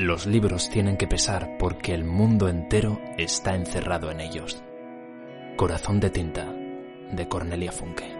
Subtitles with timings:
[0.00, 4.64] Los libros tienen que pesar porque el mundo entero está encerrado en ellos.
[5.58, 6.50] Corazón de tinta,
[7.12, 8.19] de Cornelia Funke.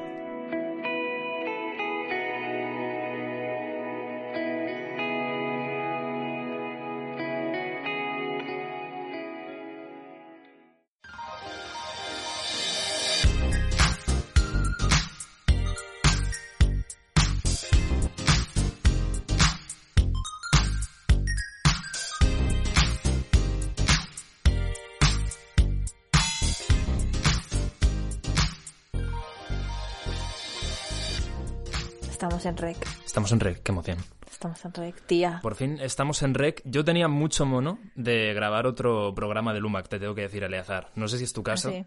[32.41, 33.05] Estamos en rec.
[33.05, 33.98] Estamos en rec, qué emoción.
[34.30, 35.41] Estamos en rec, tía.
[35.42, 36.62] Por fin estamos en rec.
[36.64, 40.89] Yo tenía mucho mono de grabar otro programa de Lumac, te tengo que decir, Eleazar.
[40.94, 41.70] No sé si es tu caso.
[41.70, 41.84] Sí.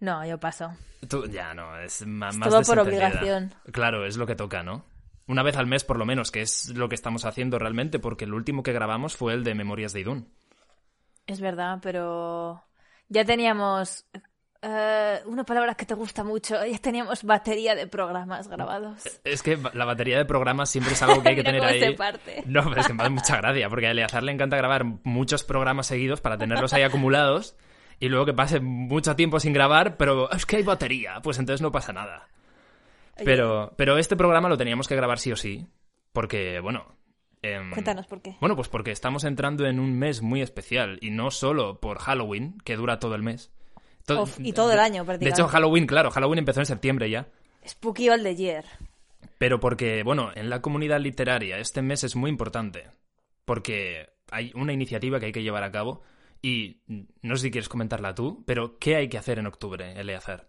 [0.00, 0.76] No, yo paso.
[1.08, 3.54] Tú- ya, no, es Es más todo por obligación.
[3.72, 4.84] Claro, es lo que toca, ¿no?
[5.26, 8.26] Una vez al mes, por lo menos, que es lo que estamos haciendo realmente, porque
[8.26, 10.28] el último que grabamos fue el de Memorias de Idún.
[11.26, 12.62] Es verdad, pero
[13.08, 14.04] ya teníamos
[14.62, 16.64] eh, una palabra que te gusta mucho.
[16.66, 19.20] Ya teníamos batería de programas grabados.
[19.24, 21.94] Es que la batería de programas siempre es algo que hay que tener ahí.
[21.94, 22.42] parte.
[22.46, 25.44] No, pero es que me hace mucha gracia, porque a Eleazar le encanta grabar muchos
[25.44, 27.56] programas seguidos para tenerlos ahí acumulados
[28.00, 31.62] y luego que pase mucho tiempo sin grabar, pero es que hay batería, pues entonces
[31.62, 32.28] no pasa nada.
[33.24, 35.66] Pero, pero este programa lo teníamos que grabar sí o sí,
[36.12, 36.96] porque, bueno...
[37.42, 38.36] em, Cuéntanos por qué.
[38.40, 42.58] Bueno, pues porque estamos entrando en un mes muy especial y no solo por Halloween,
[42.64, 43.50] que dura todo el mes.
[44.16, 45.40] To- y todo el año, De prácticamente.
[45.42, 47.28] hecho, Halloween, claro, Halloween empezó en septiembre ya.
[47.66, 48.64] Spooky All the Year.
[49.38, 52.90] Pero porque, bueno, en la comunidad literaria este mes es muy importante.
[53.44, 56.02] Porque hay una iniciativa que hay que llevar a cabo.
[56.42, 56.80] Y
[57.22, 60.48] no sé si quieres comentarla tú, pero ¿qué hay que hacer en octubre, Eleazar?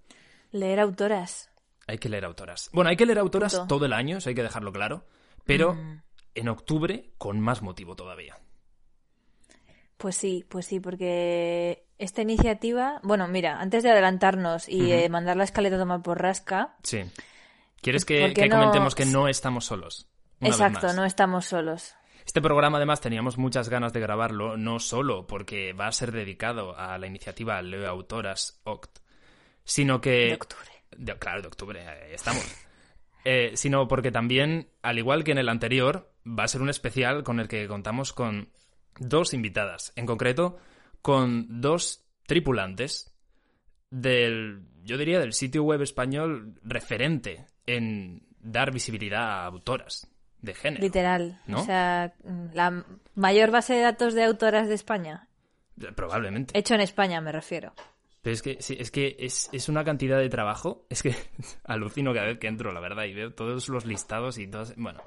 [0.52, 1.49] Leer autoras.
[1.87, 2.69] Hay que leer autoras.
[2.73, 3.67] Bueno, hay que leer autoras Punto.
[3.75, 5.05] todo el año, eso hay que dejarlo claro.
[5.45, 6.02] Pero Mm.
[6.36, 8.37] en octubre con más motivo todavía.
[9.98, 15.37] Pues sí, pues sí, porque esta iniciativa, bueno, mira, antes de adelantarnos y eh, mandar
[15.37, 17.04] la escaleta a tomar por rasca, Sí.
[17.82, 20.10] ¿Quieres que, ¿Por qué que no- comentemos que no estamos solos?
[20.42, 21.95] Una exacto, no estamos solos.
[22.26, 26.77] Este programa además teníamos muchas ganas de grabarlo, no solo porque va a ser dedicado
[26.77, 28.99] a la iniciativa Leo Autoras OCT,
[29.64, 30.10] sino que...
[30.27, 30.70] De octubre.
[30.98, 32.43] de- claro, de octubre, ahí estamos.
[33.26, 37.23] Eh, sino porque también, al igual que en el anterior, va a ser un especial
[37.26, 38.49] con el que contamos con
[38.98, 40.58] dos invitadas, en concreto
[41.02, 43.14] con dos tripulantes
[43.89, 50.08] del, yo diría, del sitio web español referente en dar visibilidad a autoras
[50.42, 50.83] de género.
[50.83, 51.42] Literal.
[51.48, 51.61] ¿No?
[51.61, 52.14] O sea,
[52.54, 55.27] la mayor base de datos de autoras de España.
[55.95, 56.58] Probablemente.
[56.58, 57.73] Hecho en España, me refiero.
[58.21, 60.86] Pero es que, sí, es, que es, es una cantidad de trabajo.
[60.89, 61.16] Es que
[61.64, 64.76] alucino cada vez que entro, la verdad, y veo todos los listados y todas.
[64.76, 65.02] Bueno.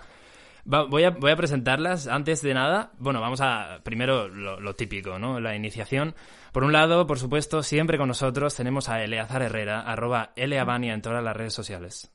[0.70, 2.06] Va- voy, a, voy a presentarlas.
[2.06, 3.80] Antes de nada, bueno, vamos a.
[3.82, 5.40] Primero lo, lo típico, ¿no?
[5.40, 6.14] La iniciación.
[6.52, 11.02] Por un lado, por supuesto, siempre con nosotros tenemos a Eleazar Herrera, arroba Eleabania en
[11.02, 12.12] todas las redes sociales.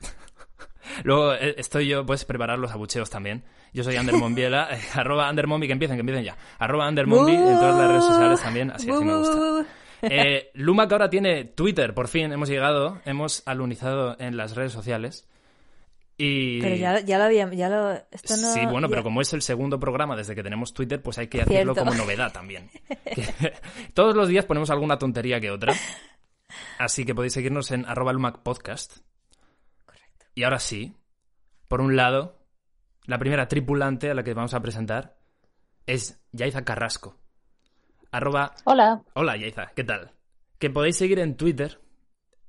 [1.04, 3.44] Luego eh, estoy yo, puedes preparar los abucheos también.
[3.72, 6.36] Yo soy Ander Mombiela, eh, arroba Ander Mombi, que empiecen, que empiecen ya.
[6.58, 9.66] Arroba Ander Mombi en todas las redes sociales también, así, así me gusta.
[10.02, 15.28] Eh, Lumac ahora tiene Twitter, por fin hemos llegado, hemos alunizado en las redes sociales.
[16.18, 16.60] Y...
[16.62, 18.52] Pero ya, ya lo había, ya lo, esto no...
[18.54, 21.28] sí, bueno, ya- pero como es el segundo programa desde que tenemos Twitter, pues hay
[21.28, 21.90] que hacerlo Cierto.
[21.90, 22.70] como novedad también.
[23.94, 25.74] Todos los días ponemos alguna tontería que otra.
[26.78, 28.98] Así que podéis seguirnos en arroba Lumac Podcast.
[29.84, 30.24] Correcto.
[30.34, 30.94] Y ahora sí,
[31.68, 32.38] por un lado,
[33.04, 35.18] la primera tripulante a la que vamos a presentar
[35.86, 37.18] es Yaiza Carrasco.
[38.10, 39.02] Arroba Hola.
[39.14, 40.12] Hola, Yaiza, ¿qué tal?
[40.58, 41.78] Que podéis seguir en Twitter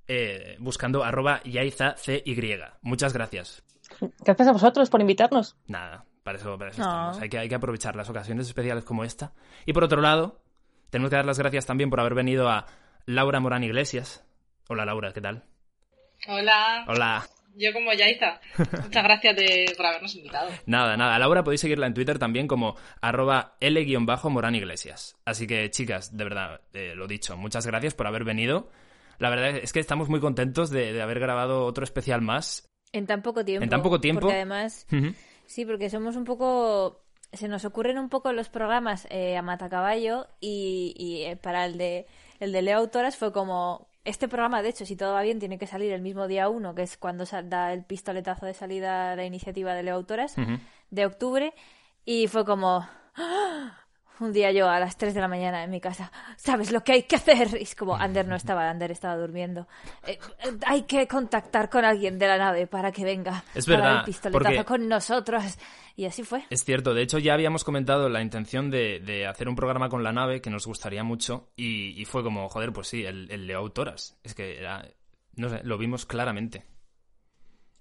[0.07, 2.59] eh, buscando arroba YaizaCY.
[2.81, 3.63] Muchas gracias.
[4.19, 5.55] Gracias a vosotros por invitarnos.
[5.67, 6.87] Nada, para eso, para eso No.
[6.87, 7.21] estamos.
[7.21, 9.33] Hay que, hay que aprovechar las ocasiones especiales como esta.
[9.65, 10.41] Y por otro lado,
[10.89, 12.65] tenemos que dar las gracias también por haber venido a
[13.05, 14.25] Laura Morán Iglesias.
[14.69, 15.43] Hola, Laura, ¿qué tal?
[16.27, 17.27] Hola, Hola.
[17.55, 18.41] yo como Yaiza.
[18.83, 20.49] Muchas gracias de- por habernos invitado.
[20.65, 21.15] Nada, nada.
[21.15, 25.15] A Laura podéis seguirla en Twitter también como arroba L-Morán Iglesias.
[25.25, 28.69] Así que, chicas, de verdad, eh, lo dicho, muchas gracias por haber venido.
[29.19, 32.67] La verdad es que estamos muy contentos de, de haber grabado otro especial más.
[32.91, 33.63] En tan poco tiempo.
[33.63, 34.21] En tan poco tiempo.
[34.21, 34.87] Porque además,
[35.45, 37.03] sí, porque somos un poco...
[37.33, 41.77] Se nos ocurren un poco los programas eh, a matacaballo y, y eh, para el
[41.77, 42.07] de,
[42.39, 43.89] el de Leo Autoras fue como...
[44.05, 46.73] Este programa, de hecho, si todo va bien, tiene que salir el mismo día uno,
[46.73, 50.33] que es cuando da el pistoletazo de salida la iniciativa de Leo Autoras,
[50.89, 51.53] de octubre,
[52.05, 52.87] y fue como...
[53.15, 53.86] ¡Ah!
[54.19, 56.93] Un día yo a las 3 de la mañana en mi casa, ¿sabes lo que
[56.93, 57.49] hay que hacer?
[57.59, 59.67] Y es como, Ander no estaba, Ander estaba durmiendo.
[60.05, 63.43] Eh, eh, hay que contactar con alguien de la nave para que venga.
[63.53, 65.43] Es para verdad, el pistoletazo con nosotros.
[65.95, 66.43] Y así fue.
[66.49, 70.03] Es cierto, de hecho ya habíamos comentado la intención de, de hacer un programa con
[70.03, 73.47] la nave que nos gustaría mucho y, y fue como, joder, pues sí, el, el
[73.47, 74.15] Leo Autoras.
[74.23, 74.87] Es que era,
[75.35, 76.65] no sé, lo vimos claramente.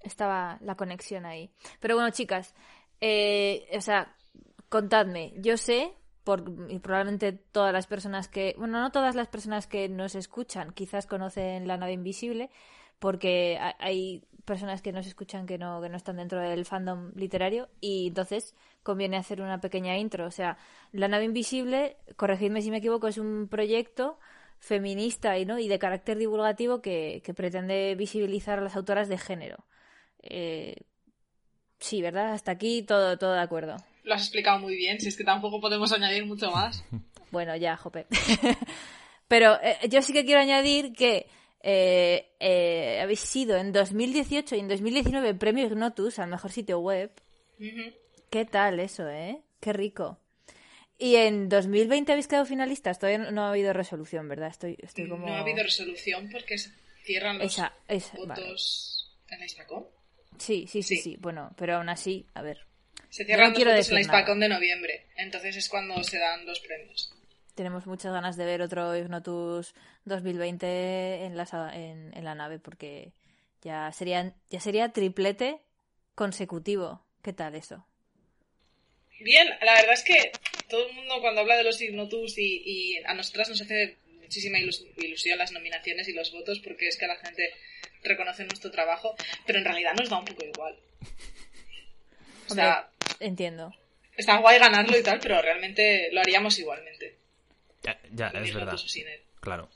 [0.00, 1.50] Estaba la conexión ahí.
[1.80, 2.54] Pero bueno, chicas,
[3.00, 4.14] eh, o sea,
[4.68, 5.34] contadme.
[5.38, 5.92] Yo sé,
[6.26, 10.72] por, y probablemente todas las personas que, bueno, no todas las personas que nos escuchan,
[10.74, 12.50] quizás conocen la nave invisible,
[12.98, 17.12] porque ha- hay personas que nos escuchan que no, que no están dentro del fandom
[17.14, 20.26] literario y entonces conviene hacer una pequeña intro.
[20.26, 20.56] O sea,
[20.92, 24.18] la nave invisible, corregidme si me equivoco, es un proyecto
[24.60, 25.58] feminista y, ¿no?
[25.58, 29.58] y de carácter divulgativo que, que pretende visibilizar a las autoras de género.
[30.22, 30.76] Eh,
[31.80, 32.32] sí, ¿verdad?
[32.32, 33.76] Hasta aquí todo, todo de acuerdo.
[34.06, 36.82] Lo has explicado muy bien, si es que tampoco podemos añadir mucho más.
[37.32, 38.06] Bueno, ya, jope.
[39.28, 41.26] Pero eh, yo sí que quiero añadir que
[41.60, 47.10] eh, eh, habéis sido en 2018 y en 2019 premio Ignotus al mejor sitio web.
[48.30, 49.42] ¿Qué tal eso, eh?
[49.60, 50.20] Qué rico.
[50.98, 53.00] Y en 2020 habéis quedado finalistas.
[53.00, 54.48] Todavía no, ha habido resolución, ¿verdad?
[54.48, 55.26] Estoy, estoy como...
[55.26, 56.70] No ha habido resolución porque se
[57.02, 59.84] cierran los Esa, esa, votos en la Hispacón.
[60.38, 61.02] Sí, sí, sí, Sí.
[61.02, 61.16] sí.
[61.18, 62.66] Bueno, pero aún así, a ver.
[63.16, 63.54] Se cierran no
[63.88, 64.00] en la.
[64.02, 65.06] Hispacón de noviembre.
[65.16, 67.10] Entonces es cuando se dan los premios.
[67.54, 69.74] Tenemos muchas ganas de ver otro Ignotus
[70.04, 73.12] 2020 en la, en, en la nave porque
[73.62, 75.62] ya sería, ya sería triplete
[76.14, 77.02] consecutivo.
[77.22, 77.86] ¿Qué tal eso?
[79.20, 80.32] Bien, la verdad es que
[80.68, 84.58] todo el mundo cuando habla de los Ignotus y, y a nosotras nos hace muchísima
[84.58, 87.48] ilus- ilusión las nominaciones y los votos porque es que la gente
[88.02, 89.14] reconoce nuestro trabajo,
[89.46, 90.76] pero en realidad nos da un poco igual.
[92.50, 92.90] O sea,
[93.20, 93.72] entiendo.
[94.16, 97.18] está guay ganarlo y tal, pero realmente lo haríamos igualmente.
[97.82, 98.76] Ya, ya, es verdad.
[99.40, 99.68] Claro.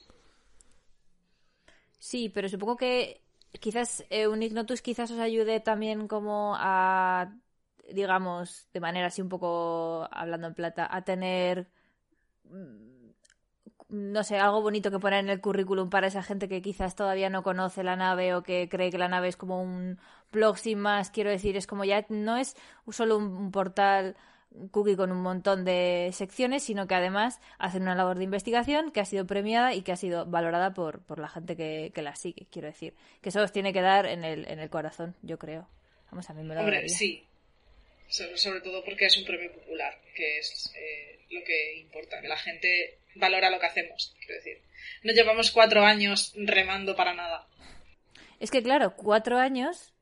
[1.98, 3.20] Sí, pero supongo que
[3.60, 7.32] quizás eh, un Ignotus quizás os ayude también como a,
[7.92, 11.68] digamos, de manera así un poco hablando en plata, a tener,
[12.44, 13.10] mm,
[13.90, 17.28] no sé, algo bonito que poner en el currículum para esa gente que quizás todavía
[17.30, 19.98] no conoce la nave o que cree que la nave es como un
[20.32, 21.10] blog sin más.
[21.10, 22.56] Quiero decir, es como ya no es
[22.90, 24.16] solo un, un portal
[24.72, 29.00] cookie con un montón de secciones, sino que además hacen una labor de investigación que
[29.00, 32.16] ha sido premiada y que ha sido valorada por, por la gente que, que la
[32.16, 32.94] sigue, quiero decir.
[33.22, 35.68] Que eso os tiene que dar en el, en el corazón, yo creo.
[36.10, 36.88] Vamos, a mí me lo Hombre, daría.
[36.88, 37.24] sí.
[38.08, 42.26] Sobre, sobre todo porque es un premio popular, que es eh, lo que importa, que
[42.26, 44.60] la gente valora lo que hacemos, quiero decir.
[45.04, 47.46] No llevamos cuatro años remando para nada.
[48.40, 49.92] Es que, claro, cuatro años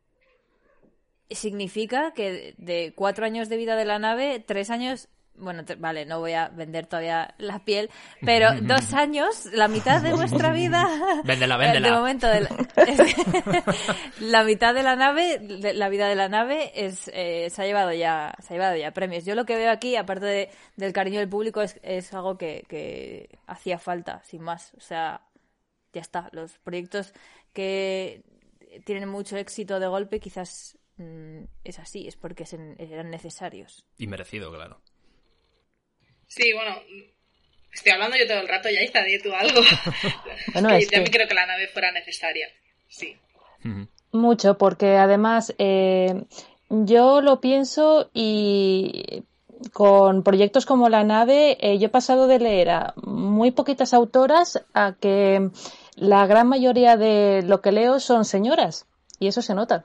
[1.31, 5.09] significa que de cuatro años de vida de la nave, tres años.
[5.41, 7.91] Bueno, vale, no voy a vender todavía la piel,
[8.23, 10.89] pero dos años, la mitad de vuestra vida.
[11.25, 11.89] Véndela, véndela.
[11.91, 12.49] De momento, de la,
[14.21, 17.67] la mitad de la nave, de la vida de la nave, es, eh, se, ha
[17.67, 19.25] llevado ya, se ha llevado ya premios.
[19.25, 22.65] Yo lo que veo aquí, aparte de- del cariño del público, es, es algo que,
[22.69, 24.73] que hacía falta, sin más.
[24.77, 25.21] O sea,
[25.93, 26.29] ya está.
[26.33, 27.13] Los proyectos
[27.53, 28.23] que
[28.85, 33.85] tienen mucho éxito de golpe, quizás mm, es así, es porque se- eran necesarios.
[33.99, 34.81] Y merecido, claro.
[36.27, 36.77] Sí, bueno,
[37.73, 39.61] estoy hablando yo todo el rato, ya está, di tú algo.
[40.52, 42.49] Bueno, que es yo que- también creo que la nave fuera necesaria.
[42.88, 43.17] Sí.
[44.12, 46.25] Mucho, porque además eh,
[46.71, 49.25] yo lo pienso y
[49.73, 54.64] con proyectos como La Nave, eh, yo he pasado de leer a muy poquitas autoras
[54.73, 55.50] a que
[55.97, 58.87] la gran mayoría de lo que leo son señoras.
[59.19, 59.85] Y eso se nota.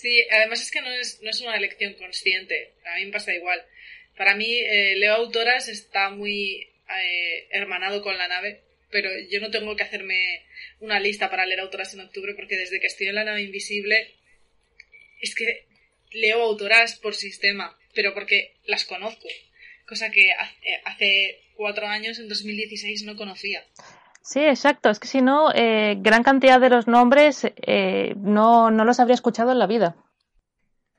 [0.00, 2.74] Sí, además es que no es, no es una elección consciente.
[2.84, 3.60] A mí me pasa igual.
[4.16, 8.62] Para mí, eh, Leo Autoras está muy eh, hermanado con la nave,
[8.92, 10.46] pero yo no tengo que hacerme
[10.78, 14.14] una lista para leer autoras en octubre porque desde que estoy en la nave invisible
[15.20, 15.64] es que
[16.12, 19.26] leo autoras por sistema, pero porque las conozco.
[19.84, 20.30] Cosa que
[20.84, 23.66] hace, cuatro años, en 2016, no conocía.
[24.28, 24.90] Sí, exacto.
[24.90, 29.14] Es que si no, eh, gran cantidad de los nombres eh, no, no los habría
[29.14, 29.96] escuchado en la vida.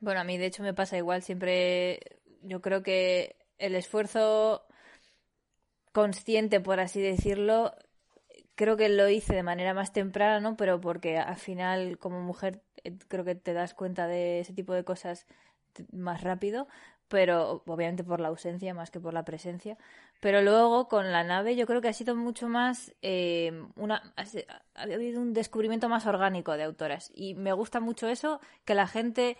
[0.00, 2.00] Bueno, a mí de hecho me pasa igual, siempre
[2.42, 4.66] yo creo que el esfuerzo
[5.92, 7.72] consciente, por así decirlo,
[8.56, 10.56] creo que lo hice de manera más temprana, ¿no?
[10.56, 14.74] Pero porque al final, como mujer, eh, creo que te das cuenta de ese tipo
[14.74, 15.28] de cosas
[15.92, 16.66] más rápido,
[17.10, 19.76] pero obviamente por la ausencia más que por la presencia.
[20.20, 24.82] Pero luego con la nave yo creo que ha sido mucho más eh, una ha
[24.82, 29.36] habido un descubrimiento más orgánico de autoras y me gusta mucho eso que la gente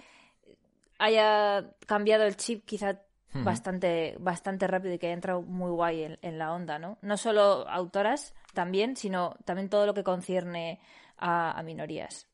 [0.98, 3.00] haya cambiado el chip quizá
[3.32, 6.98] bastante, bastante rápido y que haya entrado muy guay en, la onda, ¿no?
[7.02, 10.80] No solo autoras también, sino también todo lo que concierne
[11.18, 12.26] a, minorías.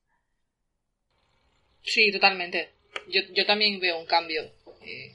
[1.83, 2.71] Sí, totalmente.
[3.09, 4.43] Yo, yo también veo un cambio
[4.81, 5.15] eh,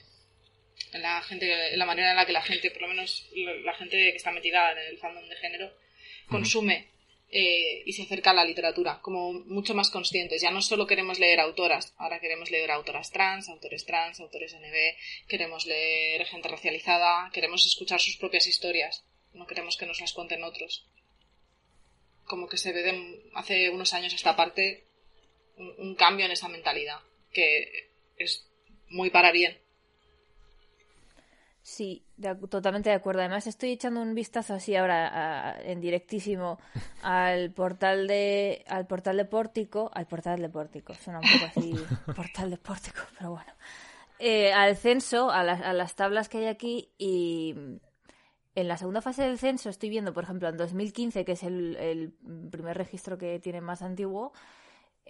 [0.93, 3.27] la gente, en la manera en la que la gente, por lo menos
[3.63, 5.73] la, gente que está metida en el fandom de género,
[6.27, 6.89] consume
[7.29, 10.41] eh, y se acerca a la literatura, como mucho más conscientes.
[10.41, 15.27] Ya no solo queremos leer autoras, ahora queremos leer autoras trans, autores trans, autores NB,
[15.27, 20.43] queremos leer gente racializada, queremos escuchar sus propias historias, no queremos que nos las cuenten
[20.43, 20.87] otros.
[22.25, 24.85] Como que se ve de, hace unos años esta parte
[25.57, 26.99] un cambio en esa mentalidad,
[27.31, 28.47] que es
[28.89, 29.60] muy para bien.
[31.63, 32.03] Sí,
[32.49, 33.21] totalmente de acuerdo.
[33.21, 36.59] Además, estoy echando un vistazo así ahora en directísimo
[37.03, 41.75] al portal de al portal de Pórtico, al portal de Pórtico, suena un poco así,
[42.15, 43.53] portal de Pórtico, pero bueno.
[44.17, 47.55] Eh, al censo, a, a las tablas que hay aquí y
[48.53, 51.75] en la segunda fase del censo estoy viendo, por ejemplo, en 2015, que es el,
[51.77, 52.13] el
[52.51, 54.33] primer registro que tiene más antiguo,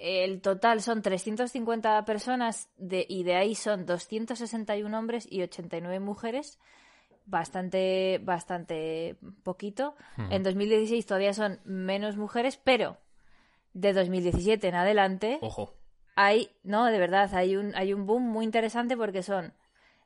[0.01, 6.59] el total son 350 personas de, y de ahí son 261 hombres y 89 mujeres.
[7.25, 9.95] Bastante, bastante poquito.
[10.31, 12.97] En 2016 todavía son menos mujeres, pero
[13.73, 15.37] de 2017 en adelante.
[15.41, 15.75] Ojo.
[16.15, 19.53] Hay, no, de verdad, hay un, hay un boom muy interesante porque son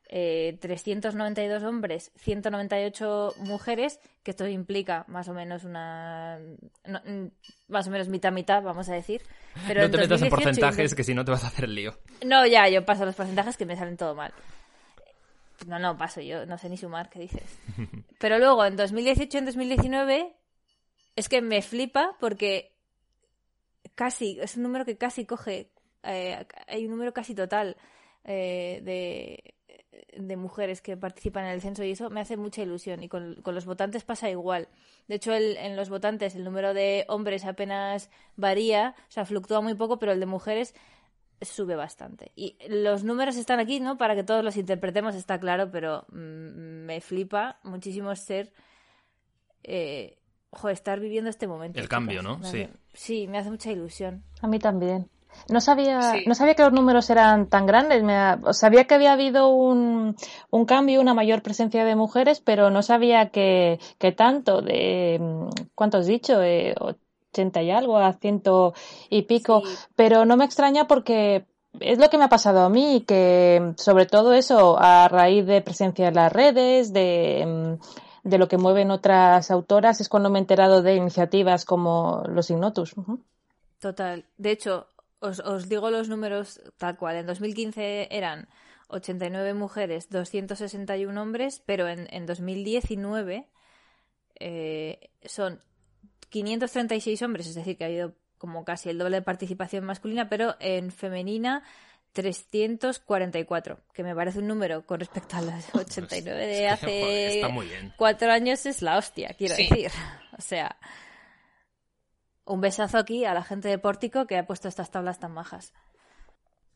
[0.08, 6.38] eh, 392 hombres, 198 mujeres, que esto implica más o menos una.
[6.86, 7.26] Mm,
[7.68, 9.22] más o menos mitad-mitad, vamos a decir.
[9.66, 11.98] Pero no te metas en porcentajes, que si no te vas a hacer el lío.
[12.24, 14.32] No, ya, yo paso los porcentajes que me salen todo mal.
[15.66, 17.58] No, no, paso, yo no sé ni sumar, ¿qué dices?
[18.18, 20.36] Pero luego, en 2018 y en 2019,
[21.16, 22.76] es que me flipa porque
[23.96, 25.72] casi, es un número que casi coge,
[26.04, 27.76] eh, hay un número casi total
[28.22, 29.55] eh, de
[30.16, 33.02] de mujeres que participan en el censo y eso me hace mucha ilusión.
[33.02, 34.68] Y con, los votantes pasa igual.
[35.08, 39.74] De hecho, en los votantes el número de hombres apenas varía, o sea, fluctúa muy
[39.74, 40.74] poco, pero el de mujeres
[41.40, 42.32] sube bastante.
[42.34, 43.98] Y los números están aquí, ¿no?
[43.98, 48.52] Para que todos los interpretemos, está claro, pero mm, me flipa muchísimo ser...
[49.62, 50.18] Eh,
[50.70, 51.78] estar viviendo este momento.
[51.78, 52.42] El cambio, ¿no?
[52.42, 52.66] sí.
[52.94, 54.24] Sí, me hace mucha ilusión.
[54.40, 55.10] A mí también.
[55.48, 58.02] No sabía, no sabía que los números eran tan grandes.
[58.02, 60.16] Me sabía que había habido un,
[60.50, 64.60] un, cambio, una mayor presencia de mujeres, pero no sabía que, que tanto.
[64.60, 65.20] De,
[65.74, 66.42] ¿Cuánto has dicho?
[66.42, 68.74] Eh, 80 y algo, a ciento
[69.08, 69.62] y pico.
[69.94, 71.46] Pero no me extraña porque
[71.80, 75.60] es lo que me ha pasado a mí, que sobre todo eso, a raíz de
[75.60, 77.78] presencia en las redes, de,
[78.24, 82.50] de lo que mueven otras autoras, es cuando me he enterado de iniciativas como los
[82.50, 82.94] Ignotus.
[83.80, 84.24] Total.
[84.38, 84.86] De hecho,
[85.20, 87.16] os, digo los números tal cual.
[87.16, 88.48] En 2015 eran
[88.88, 93.48] 89 mujeres, 261 hombres, pero en, en 2019
[94.38, 95.60] eh, son
[96.28, 100.56] 536 hombres, es decir, que ha habido como casi el doble de participación masculina, pero
[100.60, 101.62] en femenina
[102.12, 107.42] 344, que me parece un número con respecto a los 89 de hace
[107.96, 109.90] cuatro años es la hostia, quiero decir.
[110.38, 110.76] O sea,
[112.46, 115.74] un besazo aquí a la gente de Pórtico que ha puesto estas tablas tan majas.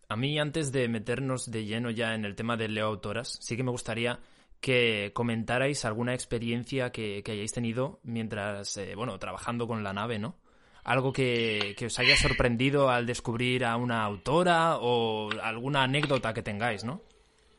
[0.09, 3.57] A mí, antes de meternos de lleno ya en el tema de Leo Autoras, sí
[3.57, 4.19] que me gustaría
[4.61, 10.37] que comentarais alguna experiencia que, hayáis tenido mientras, eh, bueno, trabajando con la nave, ¿no?
[10.83, 16.83] Algo que, os haya sorprendido al descubrir a una autora o alguna anécdota que tengáis,
[16.83, 17.03] ¿no?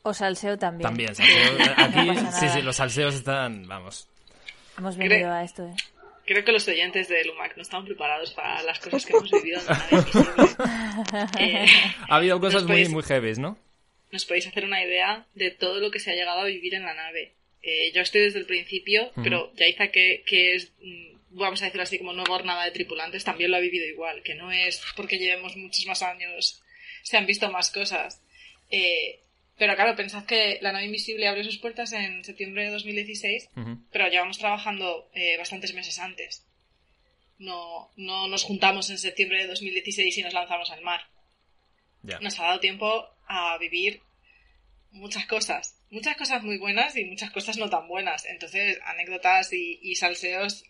[0.03, 0.89] O salseo también.
[0.89, 1.57] También, salseo.
[1.77, 4.09] Aquí, sí, sí, los salseos están, vamos.
[4.77, 5.75] Hemos venido a esto, ¿eh?
[6.31, 9.59] Creo que los oyentes de Lumac no estaban preparados para las cosas que hemos vivido
[9.59, 11.65] en la nave eh,
[12.07, 13.59] ha habido cosas muy, muy heavy, ¿no?
[14.13, 16.83] Nos podéis hacer una idea de todo lo que se ha llegado a vivir en
[16.83, 17.33] la nave.
[17.61, 21.83] Eh, yo estoy desde el principio, pero Yaiza, que, que es, mm, vamos a decirlo
[21.83, 25.17] así, como nueva nada de tripulantes, también lo ha vivido igual, que no es porque
[25.17, 26.63] llevemos muchos más años,
[27.03, 28.21] se han visto más cosas.
[28.69, 29.19] Eh,
[29.61, 33.51] pero claro, pensad que La nave invisible abrió sus puertas en septiembre de 2016,
[33.91, 36.47] pero llevamos trabajando eh, bastantes meses antes.
[37.37, 41.01] No, no nos juntamos en septiembre de 2016 y nos lanzamos al mar.
[42.01, 44.01] Nos ha dado tiempo a vivir
[44.89, 45.77] muchas cosas.
[45.91, 48.25] Muchas cosas muy buenas y muchas cosas no tan buenas.
[48.25, 50.63] Entonces, anécdotas y, salseos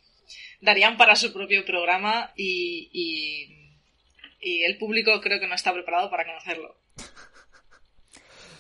[0.60, 2.90] darían para su propio programa y,
[4.42, 6.76] y el público creo que no está preparado para conocerlo.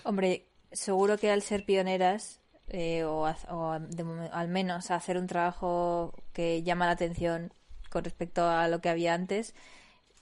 [0.04, 2.40] Hombre, seguro que al ser pioneras,
[2.70, 7.54] eh, o, al menos hacer un trabajo que llama la atención
[7.90, 9.54] con respecto a lo que había antes,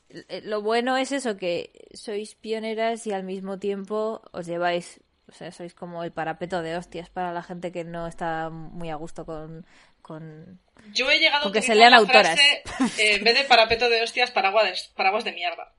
[0.09, 5.31] eh, lo bueno es eso, que sois pioneras y al mismo tiempo os lleváis O
[5.31, 8.95] sea, sois como el parapeto de hostias para la gente que no está muy a
[8.95, 9.63] gusto con...
[10.01, 10.59] con...
[10.91, 12.39] Yo he llegado Porque a se utilizar lean la autoras.
[12.65, 15.71] frase, eh, en vez de parapeto de hostias, paraguas, paraguas de mierda.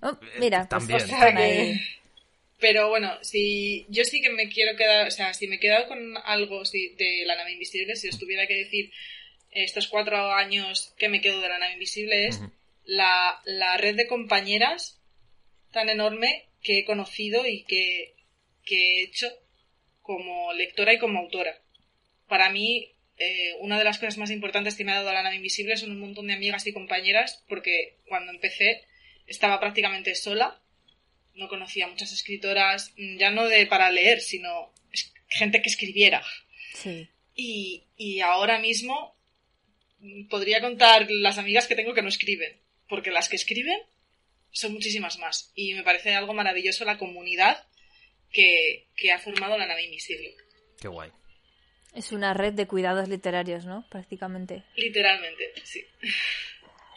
[0.00, 1.00] Oh, mira, pues También.
[1.02, 1.80] están O sea que- ahí.
[2.58, 5.88] Pero bueno, si yo sí que me quiero quedar, o sea, si me he quedado
[5.88, 8.90] con algo si- de la nave invisible, si os tuviera que decir
[9.50, 12.40] estos cuatro años que me quedo de la nave invisible es
[12.84, 15.00] la, la red de compañeras
[15.72, 18.14] tan enorme que he conocido y que,
[18.64, 19.28] que he hecho
[20.02, 21.60] como lectora y como autora.
[22.28, 25.36] Para mí, eh, una de las cosas más importantes que me ha dado la nave
[25.36, 28.82] invisible son un montón de amigas y compañeras, porque cuando empecé
[29.26, 30.60] estaba prácticamente sola,
[31.36, 34.72] no conocía muchas escritoras, mm, ya no de para leer, sino
[35.28, 36.22] gente que escribiera.
[36.74, 37.08] Sí.
[37.34, 39.16] Y, y ahora mismo
[40.00, 43.78] mm, podría contar las amigas que tengo que no escriben, porque las que escriben
[44.50, 45.52] son muchísimas más.
[45.54, 47.66] Y me parece algo maravilloso la comunidad
[48.32, 50.34] que, que ha formado la nave invisible.
[50.80, 51.10] Qué guay.
[51.94, 53.86] Es una red de cuidados literarios, ¿no?
[53.90, 54.64] Prácticamente.
[54.76, 55.82] Literalmente, sí.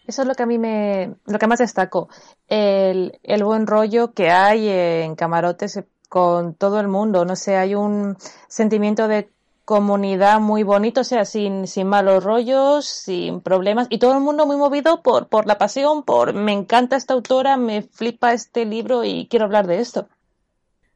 [0.06, 2.10] Eso es lo que a mí me, lo que más destaco.
[2.50, 7.24] El, buen rollo que hay en camarotes con todo el mundo.
[7.26, 9.30] No sé, hay un sentimiento de
[9.66, 14.48] comunidad muy bonito, o sea, sin, sin malos rollos, sin problemas, y todo el mundo
[14.48, 19.04] muy movido por, por la pasión, por me encanta esta autora, me flipa este libro
[19.04, 20.10] y quiero hablar de esto.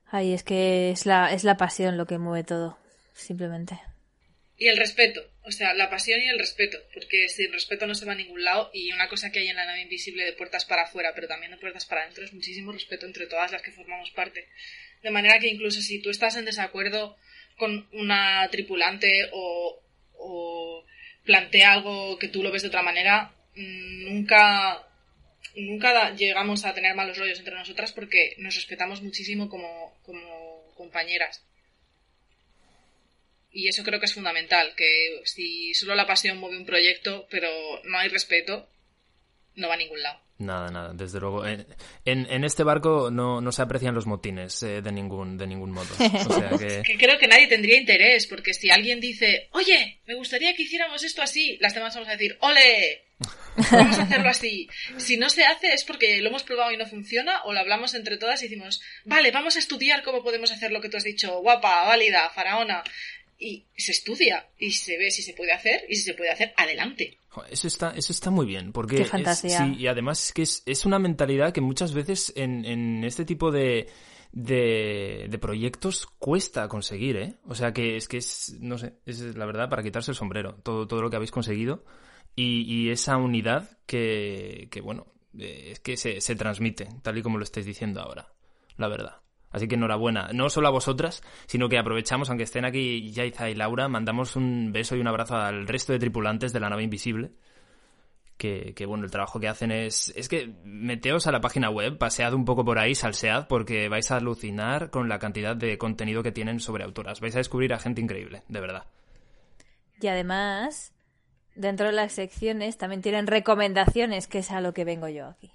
[0.09, 2.77] Ay, es que es la, es la pasión lo que mueve todo,
[3.13, 3.79] simplemente.
[4.57, 8.05] Y el respeto, o sea, la pasión y el respeto, porque sin respeto no se
[8.05, 10.65] va a ningún lado y una cosa que hay en la nave invisible de puertas
[10.65, 13.71] para afuera, pero también de puertas para adentro, es muchísimo respeto entre todas las que
[13.71, 14.47] formamos parte.
[15.01, 17.17] De manera que incluso si tú estás en desacuerdo
[17.57, 19.81] con una tripulante o,
[20.17, 20.85] o
[21.23, 24.87] plantea algo que tú lo ves de otra manera, mm, nunca,
[25.55, 31.43] nunca llegamos a tener malos rollos entre nosotras porque nos respetamos muchísimo como, como compañeras.
[33.53, 37.49] Y eso creo que es fundamental, que si solo la pasión mueve un proyecto, pero
[37.83, 38.67] no hay respeto,
[39.55, 40.19] no va a ningún lado.
[40.39, 41.45] Nada, nada, desde luego.
[41.45, 41.65] En,
[42.05, 45.71] en, en este barco no, no se aprecian los motines eh, de ningún de ningún
[45.71, 45.93] modo.
[45.93, 46.81] O sea que...
[46.81, 51.03] Que creo que nadie tendría interés, porque si alguien dice, oye, me gustaría que hiciéramos
[51.03, 53.03] esto así, las demás vamos a decir, ole,
[53.71, 54.67] vamos a hacerlo así.
[54.97, 57.93] Si no se hace es porque lo hemos probado y no funciona, o lo hablamos
[57.93, 61.03] entre todas y decimos, vale, vamos a estudiar cómo podemos hacer lo que tú has
[61.03, 62.83] dicho, guapa, válida, faraona.
[63.45, 66.53] Y se estudia, y se ve si se puede hacer, y si se puede hacer,
[66.55, 67.17] adelante.
[67.49, 69.09] Eso está, eso está muy bien, porque Qué es-
[69.57, 73.25] sí, y además es que es, es una mentalidad que muchas veces en, en este
[73.25, 73.87] tipo de,
[74.31, 77.33] de, de proyectos cuesta conseguir, ¿eh?
[77.47, 80.55] O sea que es que es, no sé, es la verdad para quitarse el sombrero,
[80.63, 81.83] todo, todo lo que habéis conseguido
[82.35, 87.21] y, y esa unidad que, que bueno, eh, es que se, se transmite, tal y
[87.23, 88.27] como lo estáis diciendo ahora,
[88.77, 89.22] la verdad.
[89.53, 93.55] Así que enhorabuena, no solo a vosotras, sino que aprovechamos, aunque estén aquí Yaiza y
[93.55, 97.31] Laura, mandamos un beso y un abrazo al resto de tripulantes de la nave invisible.
[98.35, 100.11] Que, que, bueno, el trabajo que hacen es...
[100.15, 104.09] Es que meteos a la página web, pasead un poco por ahí, salsead, porque vais
[104.09, 107.21] a alucinar con la cantidad de contenido que tienen sobre autoras.
[107.21, 108.87] Vais a descubrir a gente increíble, de verdad.
[110.01, 110.93] Y además,
[111.55, 115.53] dentro de las secciones también tienen recomendaciones, que es a lo que vengo yo aquí.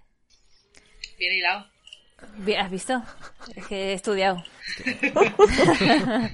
[1.18, 1.66] Bien hilado.
[2.58, 3.02] ¿Has visto?
[3.54, 4.42] Es que he estudiado.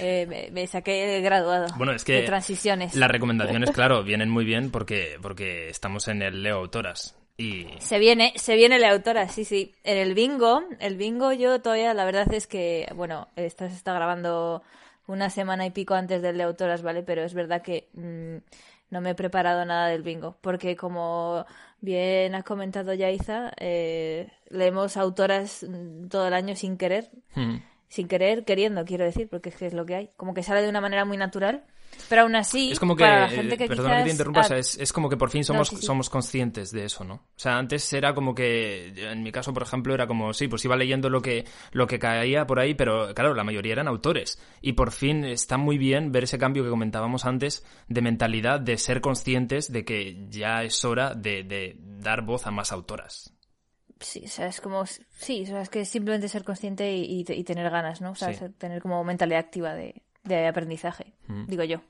[0.00, 2.96] Eh, me, me saqué el graduado Bueno, es que de transiciones.
[2.96, 7.14] Las recomendaciones, claro, vienen muy bien porque, porque estamos en el Leo Autoras.
[7.36, 9.72] Y Se viene, se viene la autora, sí, sí.
[9.82, 13.92] En el bingo, el bingo yo todavía, la verdad es que, bueno, esto se está
[13.92, 14.62] grabando
[15.06, 17.02] una semana y pico antes del de autoras, ¿vale?
[17.02, 18.36] Pero es verdad que mm,
[18.94, 21.44] no me he preparado nada del bingo, porque como
[21.80, 27.56] bien has comentado Yaiza, eh, leemos autoras mm, todo el año sin querer, mm,
[27.88, 30.10] sin querer, queriendo, quiero decir, porque es que es lo que hay.
[30.16, 31.64] Como que sale de una manera muy natural,
[32.08, 34.40] pero aún así, es como que, para la gente que eh, perdona que te interrumpa,
[34.40, 35.86] o sea, es, es como que por fin somos, sí, sí.
[35.86, 37.14] somos conscientes de eso, ¿no?
[37.14, 40.64] O sea, antes era como que, en mi caso, por ejemplo, era como, sí, pues
[40.64, 44.38] iba leyendo lo que, lo que caía por ahí, pero claro, la mayoría eran autores.
[44.60, 48.76] Y por fin está muy bien ver ese cambio que comentábamos antes de mentalidad, de
[48.78, 53.30] ser conscientes de que ya es hora de, de dar voz a más autoras.
[54.00, 57.32] Sí, o sea, es como, sí, o sea, es que simplemente ser consciente y, y-
[57.32, 58.10] y tener ganas, ¿no?
[58.10, 58.44] O sea, Sí.
[58.58, 61.46] tener como mentalidad activa de, de aprendizaje, Mm.
[61.46, 61.80] digo yo.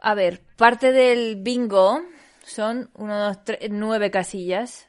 [0.00, 2.00] A ver, parte del bingo
[2.44, 4.88] son uno, dos, tres, nueve casillas.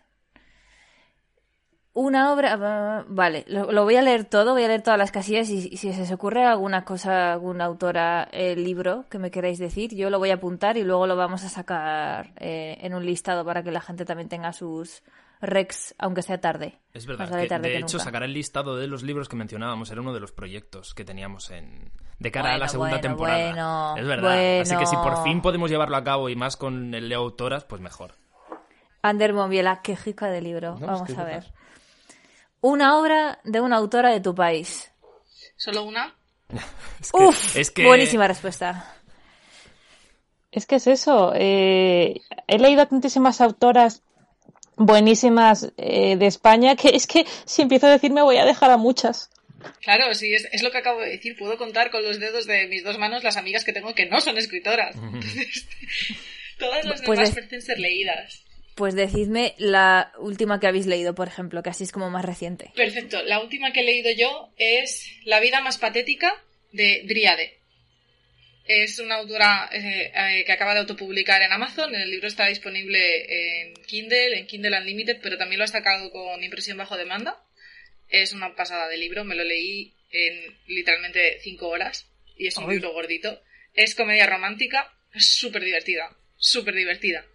[1.93, 5.11] Una obra, va- vale, lo, lo voy a leer todo, voy a leer todas las
[5.13, 9.31] casillas y, y si se os ocurre alguna cosa, alguna autora, el libro que me
[9.31, 12.93] queráis decir, yo lo voy a apuntar y luego lo vamos a sacar eh, en
[12.95, 15.03] un listado para que la gente también tenga sus
[15.39, 16.79] Rex, aunque sea tarde.
[16.93, 17.29] Es verdad.
[17.39, 20.13] Que, tarde de que hecho, sacar el listado de los libros que mencionábamos era uno
[20.13, 23.47] de los proyectos que teníamos en de cara a la segunda bueno, temporada.
[23.49, 24.61] bueno, es verdad.
[24.61, 27.63] Así que si por fin podemos llevarlo a cabo y más con el Leo Autoras,
[27.65, 28.13] pues mejor.
[29.01, 30.77] Ander Monbiela, qué jica de libro.
[30.79, 31.53] No, Vamos a ver.
[32.61, 34.91] Una obra de una autora de tu país.
[35.57, 36.15] ¿Solo una?
[37.01, 38.91] Es que, Uf, es que- buenísima respuesta.
[40.51, 41.33] Es que es eso.
[41.35, 44.01] eh, he leído a tantísimas autoras
[44.77, 48.71] buenísimas eh, de España que es que si empiezo a decir me voy a dejar
[48.71, 49.29] a muchas.
[49.81, 51.35] Claro, sí, es, es lo que acabo de decir.
[51.37, 54.19] Puedo contar con los dedos de mis dos manos las amigas que tengo que no
[54.21, 54.95] son escritoras.
[54.95, 55.67] Entonces,
[56.57, 58.41] Todas las Pues demás es- parecen ser leídas.
[58.75, 62.71] Pues decidme la última que habéis leído, por ejemplo, que así es como más reciente.
[62.75, 63.23] Perfecto.
[63.23, 66.33] La última que he leído yo es La vida más patética
[66.73, 67.57] de Dríade.
[68.67, 71.93] Es una autora eh, eh, que acaba de autopublicar en Amazon.
[71.95, 76.43] El libro está disponible en Kindle, en Kindle Unlimited, pero también lo ha sacado con
[76.43, 77.37] impresión bajo demanda.
[78.09, 79.23] Es una pasada de libro.
[79.23, 82.75] Me lo leí en literalmente cinco horas y es un Ay.
[82.77, 83.41] libro gordito.
[83.73, 84.91] Es comedia romántica.
[85.13, 86.15] Es súper divertida.
[86.37, 87.25] Súper divertida.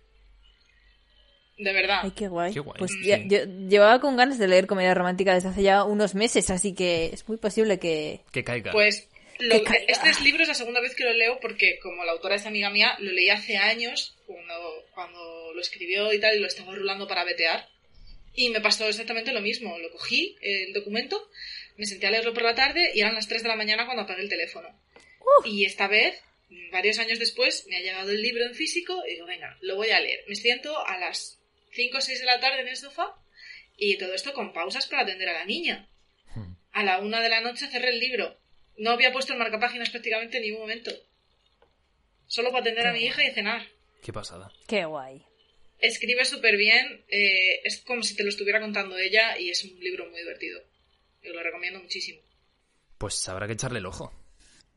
[1.58, 2.00] De verdad.
[2.04, 2.52] Ay, qué guay.
[2.54, 3.04] Qué guay, Pues sí.
[3.06, 6.74] ya- yo llevaba con ganas de leer comedia romántica desde hace ya unos meses, así
[6.74, 8.20] que es muy posible que...
[8.32, 8.72] que caiga.
[8.72, 9.84] Pues lo- Que caiga.
[9.88, 12.46] este es- libro es la segunda vez que lo leo porque como la autora es
[12.46, 16.74] amiga mía, lo leí hace años cuando, cuando lo escribió y tal y lo estaba
[16.74, 17.68] rulando para vetear.
[18.34, 19.78] Y me pasó exactamente lo mismo.
[19.78, 21.30] Lo cogí, el documento,
[21.76, 24.02] me senté a leerlo por la tarde y eran las 3 de la mañana cuando
[24.02, 24.68] apagué el teléfono.
[25.44, 26.20] Y esta vez,
[26.70, 29.90] varios años después, me ha llegado el libro en físico y digo, venga, lo voy
[29.90, 30.24] a leer.
[30.28, 31.38] Me siento a las
[31.72, 33.14] 5 o 6 de la tarde en el sofá
[33.76, 35.88] y todo esto con pausas para atender a la niña.
[36.34, 36.54] Hmm.
[36.72, 38.36] A la una de la noche cerré el libro.
[38.76, 40.90] No había puesto el marcapáginas prácticamente en ningún momento.
[42.26, 43.66] Solo para atender a mi hija y cenar.
[44.02, 44.52] Qué pasada.
[44.68, 45.24] Qué guay.
[45.80, 49.78] Escribe súper bien, eh, es como si te lo estuviera contando ella y es un
[49.80, 50.60] libro muy divertido.
[51.22, 52.20] Yo lo recomiendo muchísimo.
[52.98, 54.12] Pues habrá que echarle el ojo.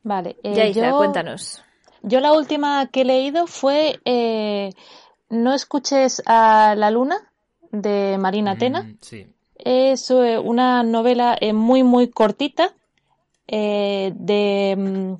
[0.02, 0.36] Vale.
[0.42, 1.62] eh, ya, Isa, yo, cuéntanos.
[2.02, 4.70] yo la última que he leído fue eh,
[5.30, 7.30] No escuches a la luna
[7.70, 8.82] de Marina Tena.
[8.82, 9.26] Mm, sí.
[9.56, 12.74] Es eh, una novela eh, muy, muy cortita.
[13.46, 15.14] eh, de, mm,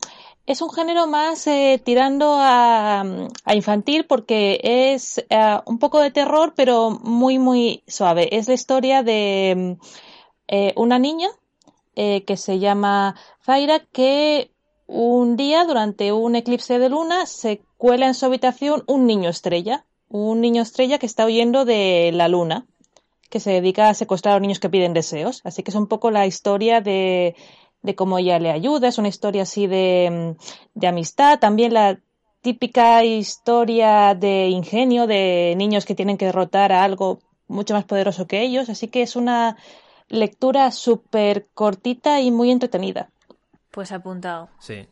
[0.47, 3.05] es un género más eh, tirando a,
[3.55, 8.37] infantil porque es eh, un poco de terror, pero muy, muy suave.
[8.37, 9.79] Es la historia de
[10.49, 11.29] eh, una niña
[11.97, 14.51] eh, que se llama Zaira que
[14.87, 19.87] un día, durante un eclipse de luna, se cuela en su habitación un niño estrella.
[20.11, 22.67] Un niño estrella que está huyendo de la luna
[23.31, 25.41] que se dedica a secuestrar a los niños que piden deseos.
[25.43, 27.35] Así que es un poco la historia de,
[27.85, 32.01] de cómo ella le ayuda, es una historia así de, mm, de amistad, también la
[32.41, 38.27] típica historia de ingenio de niños que tienen que derrotar a algo mucho más poderoso
[38.27, 38.69] que ellos.
[38.69, 39.57] Así que es una
[40.09, 43.11] lectura súper cortita y muy entretenida.
[43.71, 44.49] Pues apuntado.
[44.59, 44.87] Sí.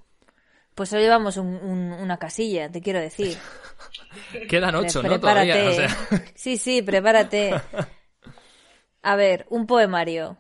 [0.74, 3.37] Pues solo llevamos un- un- una casilla, te quiero decir.
[4.48, 5.18] Quedan ocho, ¿no?
[5.20, 5.55] Todavía.
[5.68, 5.88] O sea,
[6.35, 7.52] Sí, sí, prepárate.
[9.02, 10.37] A ver, un poemario.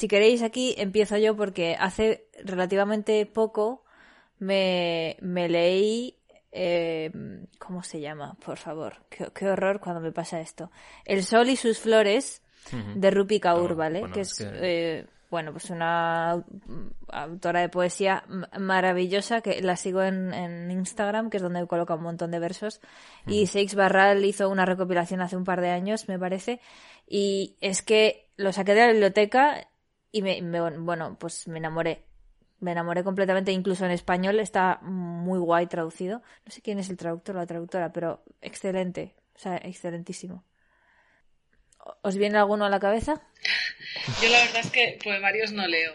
[0.00, 3.84] Si queréis aquí empiezo yo porque hace relativamente poco
[4.38, 6.16] me, me leí...
[6.52, 7.10] eh,
[7.58, 8.34] ¿Cómo se llama?
[8.44, 8.94] Por favor.
[9.10, 10.70] Qué, qué horror cuando me pasa esto.
[11.04, 12.42] El sol y sus flores
[12.94, 14.00] de Rupi Kaur, Oh, ¿vale?
[14.00, 14.58] bueno, que es es, que-
[15.00, 16.44] eh, bueno, pues una au-
[17.08, 18.24] autora de poesía
[18.58, 22.80] maravillosa que la sigo en, en Instagram, que es donde coloca un montón de versos.
[23.26, 26.60] Y Seix Barral hizo una recopilación hace un par de años, me parece.
[27.06, 29.68] Y es que lo saqué de la biblioteca
[30.12, 30.40] y me,
[30.78, 32.04] bueno, pues me enamoré.
[32.60, 36.22] Me enamoré completamente, incluso en español está muy guay traducido.
[36.44, 39.14] No sé quién es el traductor o la traductora, pero excelente.
[39.34, 40.44] O sea, excelentísimo.
[42.02, 43.20] ¿Os viene alguno a la cabeza?
[44.22, 45.92] Yo la verdad es que poemarios no leo.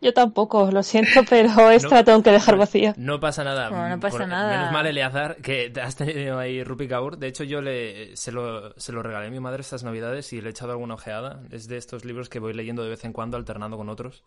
[0.00, 2.94] Yo tampoco, lo siento, pero esta la tengo que dejar vacía.
[2.96, 3.70] No pasa nada.
[3.88, 4.56] No pasa nada.
[4.56, 7.18] Menos mal, Eleazar, que te has tenido ahí Rupi Kaur.
[7.18, 10.40] De hecho, yo le, se, lo, se lo regalé a mi madre estas navidades y
[10.40, 11.42] le he echado alguna ojeada.
[11.50, 14.24] Es de estos libros que voy leyendo de vez en cuando, alternando con otros.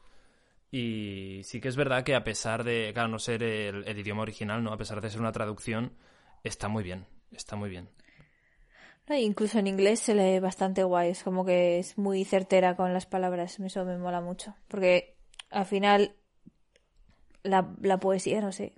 [0.71, 4.23] Y sí que es verdad que a pesar de, claro, no ser el, el idioma
[4.23, 4.73] original, ¿no?
[4.73, 5.93] A pesar de ser una traducción,
[6.43, 7.05] está muy bien.
[7.31, 7.89] Está muy bien.
[9.07, 12.93] No, incluso en inglés se lee bastante guay, es como que es muy certera con
[12.93, 15.15] las palabras, eso me mola mucho, porque
[15.51, 16.15] al final
[17.43, 18.73] la, la poesía, no sé,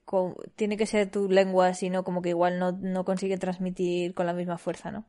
[0.58, 4.34] tiene que ser tu lengua, sino como que igual no, no consigue transmitir con la
[4.34, 5.06] misma fuerza, ¿no?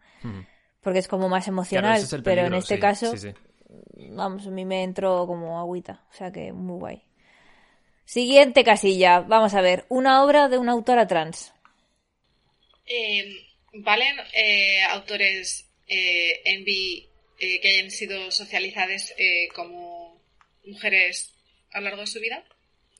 [0.81, 3.35] Porque es como más emocional, es pero en este sí, caso, sí, sí.
[4.13, 7.03] vamos, a mí me entró como agüita, o sea que muy guay.
[8.05, 11.53] Siguiente casilla, vamos a ver, una obra de una autora trans.
[12.87, 20.21] Eh, ¿Valen eh, autores eh, Envy eh, que hayan sido socializadas eh, como
[20.65, 21.35] mujeres
[21.73, 22.45] a lo largo de su vida.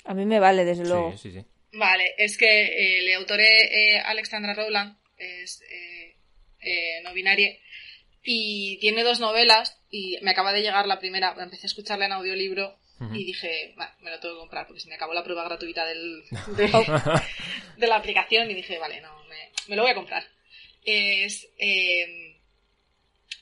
[0.05, 1.13] A mí me vale, desde luego.
[1.13, 1.45] Sí, sí, sí.
[1.73, 6.17] Vale, es que eh, el autor eh, Alexandra Rowland es eh,
[6.61, 7.51] eh, no binaria
[8.23, 12.13] y tiene dos novelas y me acaba de llegar la primera, empecé a escucharla en
[12.13, 12.79] audiolibro
[13.15, 15.87] y dije, "Va, me lo tengo que comprar porque se me acabó la prueba gratuita
[15.87, 16.23] del,
[16.57, 16.69] de,
[17.77, 19.37] de la aplicación y dije, vale, no, me,
[19.69, 20.25] me lo voy a comprar.
[20.85, 22.37] Es eh,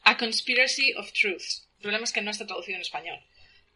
[0.03, 1.69] A Conspiracy of Truths.
[1.79, 3.19] El problema es que no está traducido en español.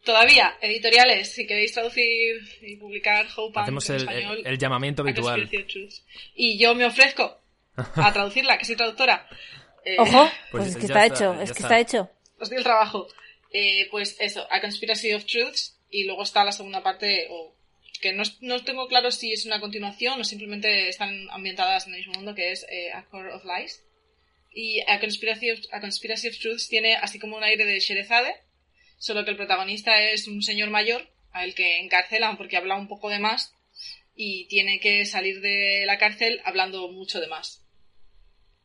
[0.03, 5.03] Todavía, editoriales, si queréis traducir y publicar Hope Hacemos en el, español, el- el llamamiento
[5.03, 5.49] habitual.
[6.35, 7.39] Y yo me ofrezco
[7.75, 9.27] a traducirla, que soy traductora.
[9.85, 11.79] Eh, Ojo, Pues pues, es que está, está, hecho, es que está.
[11.79, 12.09] está hecho.
[12.39, 13.07] os doy el trabajo.
[13.53, 17.53] Eh, pues eso, A Conspiracy of Truths, y luego está la segunda parte, o
[18.01, 21.99] que no, no tengo claro si es una continuación o simplemente están ambientadas en el
[21.99, 23.85] mismo mundo, que es eh, A Core of Lies.
[24.53, 28.35] Y A Conspiracy, of, A Conspiracy of Truths tiene así como un aire de Sherezade,
[28.97, 33.09] solo que el protagonista es un señor mayor, al que encarcelan porque habla un poco
[33.09, 33.53] de más,
[34.15, 37.65] y tiene que salir de la cárcel hablando mucho de más.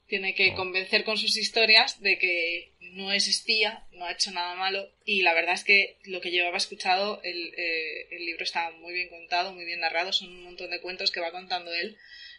[0.08, 4.54] Tiene que convencer con sus historias de que no es espía, no ha hecho nada
[4.54, 8.70] malo, y la verdad es que lo que llevaba escuchado, el, eh, el libro está
[8.70, 11.96] muy bien contado, muy bien narrado, son un montón de cuentos que va contando él,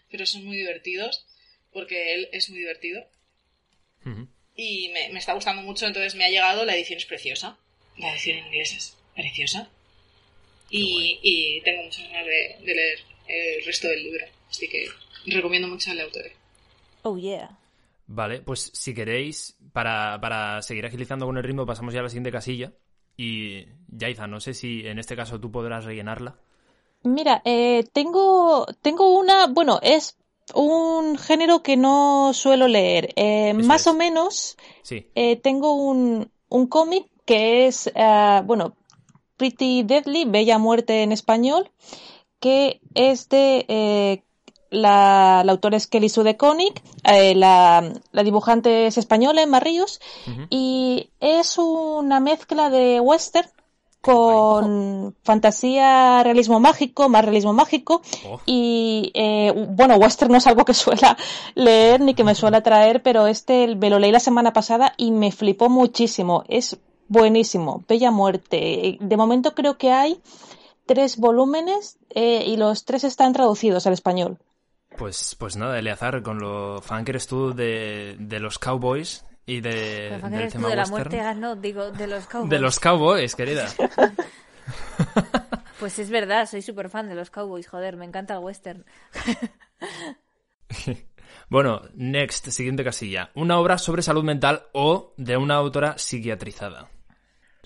[0.09, 1.25] pero son muy divertidos,
[1.71, 3.05] porque él es muy divertido,
[4.55, 7.57] y me, me está gustando mucho, entonces me ha llegado, la edición es preciosa,
[7.97, 9.69] la edición en inglés es preciosa,
[10.69, 14.87] y, y tengo muchas ganas de, de leer el resto del libro, así que
[15.25, 16.31] recomiendo mucho al autor.
[17.03, 17.57] Oh, yeah.
[18.07, 22.09] Vale, pues si queréis, para, para seguir agilizando con el ritmo, pasamos ya a la
[22.09, 22.71] siguiente casilla.
[23.17, 26.35] Y Yaiza, no sé si en este caso tú podrás rellenarla.
[27.03, 30.17] Mira, eh, tengo, tengo una, bueno, es
[30.53, 33.09] un género que no suelo leer.
[33.15, 33.87] Eh, más es.
[33.87, 35.07] o menos Sí.
[35.15, 38.75] eh, tengo un, un cómic que es, eh, bueno,
[39.35, 41.71] Pretty Deadly, Bella Muerte en español,
[42.39, 44.23] que es de
[44.69, 49.99] la, la autora es Kelly Sue DeConnick, eh, la, la dibujante es española, Emma Ríos,
[50.49, 53.49] y es una mezcla de western
[54.01, 60.63] con fantasía, realismo mágico, más realismo mágico, Oh, y eh, bueno, western no es algo
[60.63, 61.17] que suela
[61.55, 65.11] leer ni que me suele atraer, pero este me lo leí la semana pasada y
[65.11, 66.43] me flipó muchísimo.
[66.47, 66.77] Es
[67.09, 67.83] buenísimo.
[67.87, 68.97] Bella Muerte.
[69.01, 70.21] De momento creo que hay
[70.85, 74.37] tres volúmenes eh, y los tres están traducidos al español.
[74.97, 79.61] Pues, pues nada, Eleazar, con lo fan que eres tú de, de los cowboys y
[79.61, 81.21] de, Pero, ¿para qué del tú tema de la muerte?
[81.21, 82.49] Ah, no, digo, de los cowboys.
[82.51, 83.67] De los cowboys, querida.
[85.79, 88.83] Pues es verdad, soy súper fan de los cowboys, joder, me encanta el western.
[91.49, 93.31] Bueno, next, siguiente casilla.
[93.33, 96.89] Una obra sobre salud mental o de una autora psiquiatrizada.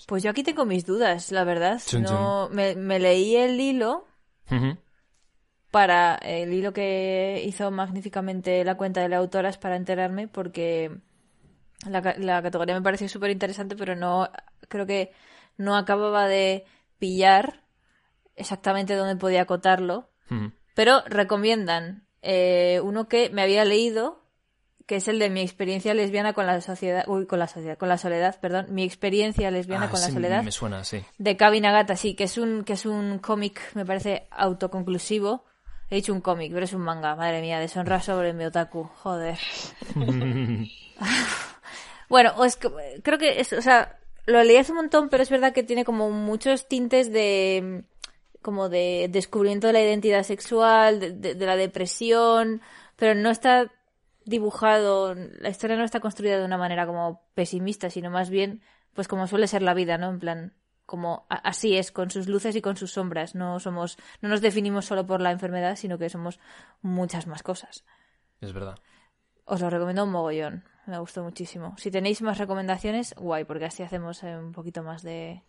[0.06, 1.80] Pues yo aquí tengo mis dudas, la verdad.
[2.00, 4.06] No, me, me leí el hilo
[4.50, 4.76] Ujú.
[5.72, 10.92] Para el hilo que hizo magníficamente la cuenta de la autora es para enterarme porque
[11.88, 14.30] la, la categoría me pareció súper interesante pero no
[14.68, 15.12] creo que
[15.56, 16.64] no acababa de
[17.00, 17.64] pillar
[18.36, 20.08] exactamente dónde podía acotarlo
[20.74, 24.22] pero recomiendan eh, uno que me había leído
[24.86, 27.88] que es el de mi experiencia lesbiana con la sociedad uy con la sociedad con
[27.88, 31.02] la soledad perdón mi experiencia lesbiana Ah, con la soledad Me suena, sí.
[31.18, 35.44] de Kabi Nagata, sí, que es un, que es un cómic, me parece, autoconclusivo.
[35.92, 39.38] He dicho un cómic, pero es un manga, madre mía, deshonra sobre mi otaku, joder.
[42.08, 42.70] bueno, es que-
[43.02, 45.84] creo que es, o sea, lo leí hace un montón, pero es verdad que tiene
[45.84, 47.84] como muchos tintes de
[48.40, 52.62] como de descubrimiento de la identidad sexual, de, de- de la depresión,
[52.96, 53.70] pero no está
[54.24, 58.62] dibujado, la historia no está construida de una manera como pesimista, sino más bien,
[58.94, 60.08] pues como suele ser la vida, ¿no?
[60.08, 60.54] En plan,
[60.86, 63.34] como así es, con sus luces y con sus sombras.
[63.34, 66.38] No somos, no nos definimos solo por la enfermedad, sino que somos
[66.82, 67.84] muchas más cosas.
[68.40, 68.76] Es verdad.
[69.44, 70.64] Os lo recomiendo un mogollón.
[70.86, 71.76] Me gustó muchísimo.
[71.78, 75.40] Si tenéis más recomendaciones, guay, porque así hacemos eh, un poquito más de.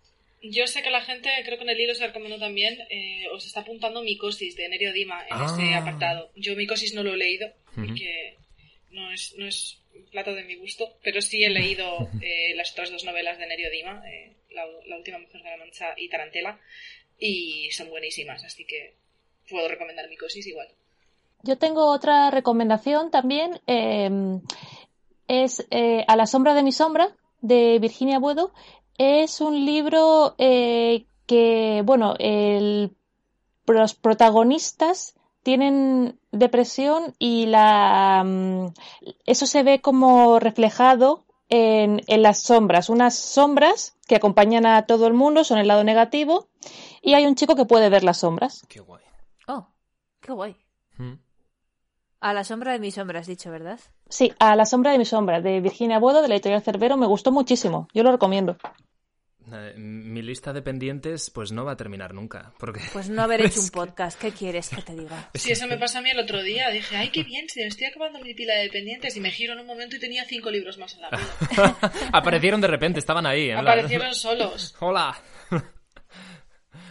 [0.43, 3.45] Yo sé que la gente, creo que en el hilo se recomendó también, eh, os
[3.45, 5.45] está apuntando Micosis de Nerio Dima en Ah.
[5.45, 6.29] ese apartado.
[6.35, 7.87] Yo Micosis no lo he leído, Ujú.
[7.87, 8.37] porque
[8.91, 11.85] no es, no es un plato de mi gusto, pero sí he leído
[12.21, 15.93] eh, las otras dos novelas de Nerio Dima, eh, la, última Mujer de la Mancha
[15.97, 16.59] y Tarantela,
[17.17, 18.95] y son buenísimas, así que
[19.49, 20.67] puedo recomendar Micosis igual.
[21.43, 23.59] Yo tengo otra recomendación también.
[23.67, 24.39] eh,
[25.27, 28.53] es eh, A la sombra de mi sombra, de Virginia Buedo.
[28.97, 32.15] Es un libro eh, que, bueno,
[33.65, 38.67] los protagonistas tienen depresión y la, mm,
[39.25, 45.07] eso se ve como reflejado en, en las sombras, unas sombras que acompañan a todo
[45.07, 46.47] el mundo, son el lado negativo,
[47.01, 48.65] y hay un chico que puede ver las sombras.
[48.69, 49.03] Qué guay.
[49.47, 49.67] Oh,
[50.19, 50.55] qué guay.
[50.97, 51.13] Mm.
[52.21, 53.79] A la sombra de mi sombra has dicho, ¿verdad?
[54.07, 57.07] Sí, a la sombra de mi sombra, de Virginia Bodo, de la editorial Cerbero, me
[57.07, 57.87] gustó muchísimo.
[57.93, 58.55] Yo lo recomiendo.
[59.51, 62.53] Eh, Mi lista de pendientes pues no va a terminar nunca.
[62.57, 62.79] Porque...
[62.93, 64.19] Pues no haber hecho un podcast.
[64.19, 65.29] ¿Qué quieres que te diga?
[65.33, 66.69] Sí, eso me pasó a mí el otro día.
[66.69, 69.15] Dije, ay, qué bien, me estoy acabando mi pila de pendientes.
[69.17, 71.77] Y me giro en un momento y tenía cinco libros más en la pila.
[72.13, 73.49] Aparecieron de repente, estaban ahí.
[73.49, 74.75] en plan- Aparecieron solos.
[74.79, 75.17] Hola.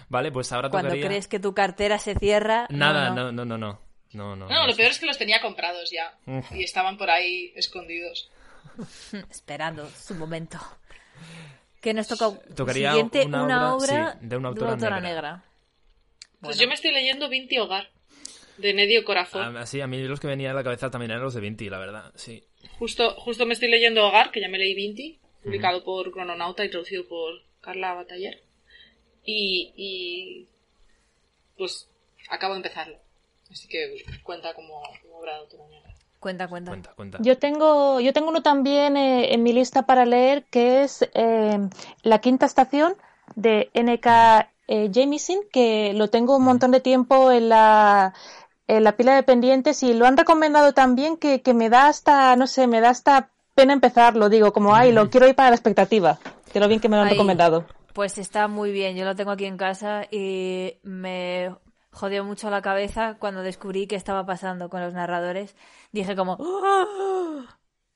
[0.08, 1.06] vale, pues ahora Cuando tocaría...
[1.06, 2.66] crees que tu cartera se cierra.
[2.70, 3.14] Nada, no.
[3.14, 3.80] no, no, no, no.
[4.12, 4.46] No, no.
[4.46, 6.12] No, no lo es- peor es que los tenía comprados ya.
[6.54, 8.30] Y estaban por ahí escondidos.
[9.30, 10.58] Esperando su momento.
[11.83, 15.01] Que nos toca Tocaría siguiente una una, obra, obra, sí, de una autora negra.
[15.01, 15.45] negra.
[16.40, 16.61] Pues Bueno.
[16.62, 17.90] yo me estoy leyendo Vinti Hogar,
[18.57, 19.57] de Nedio Corazón.
[19.57, 21.68] Ah, sí, a mí los que venían a la cabeza también eran los de Vinti,
[21.68, 22.12] la verdad.
[22.14, 22.42] Sí.
[22.79, 26.71] Justo, justo me estoy leyendo Hogar, que ya me leí Vinti, publicado por Crononauta y
[26.71, 28.42] traducido por Carla Bataller.
[29.25, 30.49] Y, y
[31.59, 31.88] pues
[32.29, 32.99] acabo de empezarlo.
[33.51, 35.91] Así que cuenta como, como obra de autora negra.
[36.22, 36.70] Cuenta, cuenta.
[36.70, 37.18] Cuenta, cuenta.
[37.20, 41.58] Yo tengo, yo tengo uno también eh, en mi lista para leer que es eh,
[42.04, 42.94] La Quinta Estación
[43.35, 44.48] de N.K.
[44.68, 44.88] eh,
[45.52, 48.14] que lo tengo un montón de tiempo en la,
[48.68, 52.37] en la pila de pendientes y lo han recomendado también que, que me da hasta,
[52.37, 54.28] no sé, me da hasta pena empezarlo.
[54.28, 56.20] Digo, como, ay, lo quiero ir para la expectativa.
[56.52, 57.64] Que lo bien que me lo han Ay, recomendado.
[57.94, 61.50] Pues está muy bien, yo lo tengo aquí en casa y me
[61.92, 65.55] jodió mucho la cabeza cuando descubrí qué estaba pasando con los narradores.
[65.92, 67.44] Dije como, ¡Oh!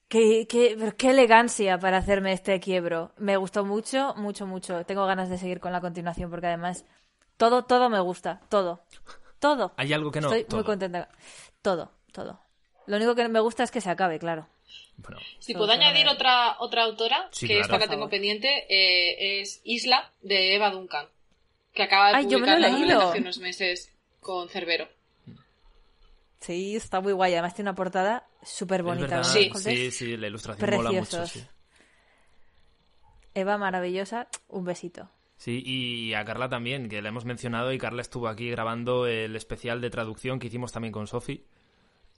[0.09, 3.12] qué, qué, pero qué elegancia para hacerme este quiebro.
[3.16, 4.85] Me gustó mucho, mucho, mucho.
[4.85, 6.85] Tengo ganas de seguir con la continuación porque además
[7.37, 8.85] todo, todo me gusta, todo,
[9.38, 9.72] todo.
[9.76, 10.28] Hay algo que no.
[10.28, 10.59] Estoy todo.
[10.59, 11.09] muy contenta.
[11.62, 12.40] Todo, todo.
[12.87, 14.46] Lo único que me gusta es que se acabe, claro.
[14.98, 17.74] Bueno, Si puedo añadir otra, otra autora, Sí, que claro.
[17.74, 21.06] esta la tengo pendiente, eh, es Isla, de Eva Duncan,
[21.76, 24.88] que acaba de Ay, yo me lo publicar hace unos meses con Cerbero.
[26.40, 27.32] Sí, está muy guay.
[27.34, 29.06] Además tiene una portada súper bonita.
[29.18, 29.34] verdad.
[29.34, 29.76] ¿verdad, Sí.
[29.76, 31.18] Sí, sí, la ilustración mola mucho.
[31.18, 31.30] Preciosos.
[31.30, 31.46] Sí.
[33.34, 35.10] Eva, maravillosa, un besito.
[35.36, 39.36] Sí, y a Carla también, que la hemos mencionado y Carla estuvo aquí grabando el
[39.36, 41.44] especial de traducción que hicimos también con Sofi.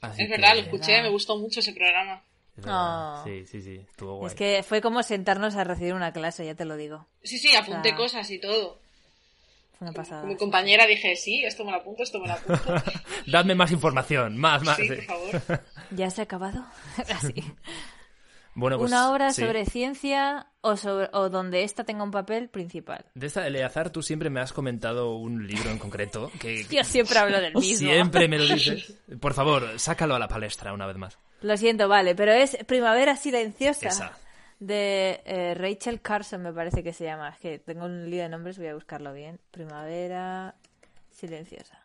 [0.03, 2.23] Es que- verdad, lo escuché, me gustó mucho ese programa.
[2.67, 3.23] Oh.
[3.25, 4.29] Sí, sí, sí, estuvo guay.
[4.29, 7.07] Es que fue como sentarnos a recibir una clase, ya te lo digo.
[7.23, 7.97] Sí, sí, apunté Ah.
[7.97, 8.81] cosas y todo.
[9.79, 10.25] Fue una pasada.
[10.25, 12.75] Mi compañera dije, sí, esto me lo apunto, esto me lo apunto.
[13.27, 14.77] Dadme más información, más, más.
[14.77, 14.95] sí, sí.
[14.97, 15.63] por favor.
[15.93, 16.67] ¿Ya se ha acabado?
[17.15, 17.35] Así.
[18.55, 19.43] Bueno, pues, una obra sí.
[19.43, 23.05] sobre ciencia o, sobre, o donde ésta tenga un papel principal.
[23.15, 27.21] De esta Eleazar, tú siempre me has comentado un libro en concreto que Yo siempre
[27.21, 27.89] hablo del mismo.
[27.89, 28.95] siempre me lo dices.
[29.21, 31.19] Por favor, sácalo a la palestra una vez más.
[31.41, 33.87] Lo siento, vale, pero es Primavera Silenciosa.
[33.87, 34.19] Esa.
[34.59, 37.31] De eh, Rachel Carson, me parece que se llama.
[37.31, 39.39] Es que tengo un lío de nombres, voy a buscarlo bien.
[39.51, 40.55] Primavera
[41.11, 41.85] Silenciosa.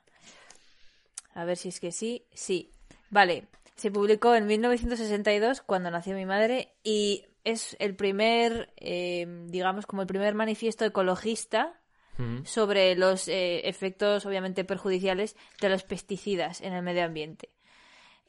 [1.35, 2.25] A ver si es que sí.
[2.33, 2.71] Sí.
[3.09, 3.47] Vale.
[3.75, 10.03] Se publicó en 1962, cuando nació mi madre, y es el primer, eh, digamos, como
[10.03, 11.79] el primer manifiesto ecologista
[12.17, 12.45] Mm.
[12.45, 17.49] sobre los eh, efectos, obviamente, perjudiciales de los pesticidas en el medio ambiente.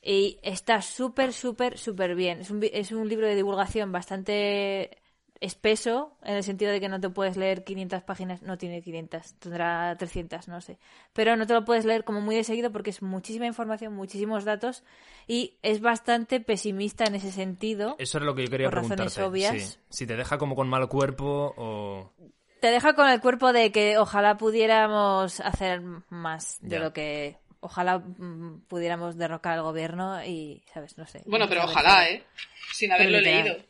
[0.07, 2.41] Y está súper, súper, súper bien.
[2.41, 4.99] Es un, es un libro de divulgación bastante
[5.41, 9.35] espeso, en el sentido de que no te puedes leer 500 páginas, no tiene 500,
[9.41, 10.79] tendrá 300, no sé.
[11.13, 14.45] Pero no te lo puedes leer como muy de seguido porque es muchísima información, muchísimos
[14.45, 14.85] datos
[15.27, 17.97] y es bastante pesimista en ese sentido.
[17.99, 19.25] Eso era lo que yo quería Por razones preguntarte.
[19.51, 19.71] obvias.
[19.73, 19.79] sí.
[19.91, 22.13] Si te deja como con mal cuerpo o...
[22.61, 26.79] Te deja con el cuerpo de que ojalá pudiéramos hacer más de Ya.
[26.79, 27.37] lo que...
[27.65, 30.99] Ojalá mm, pudiéramos derrocar al gobierno y, ¿sabes?
[30.99, 31.23] No sé.
[31.25, 32.23] Bueno, pero No ojalá, ¿eh?
[32.73, 33.45] Sin haberlo literal.
[33.45, 33.65] leído.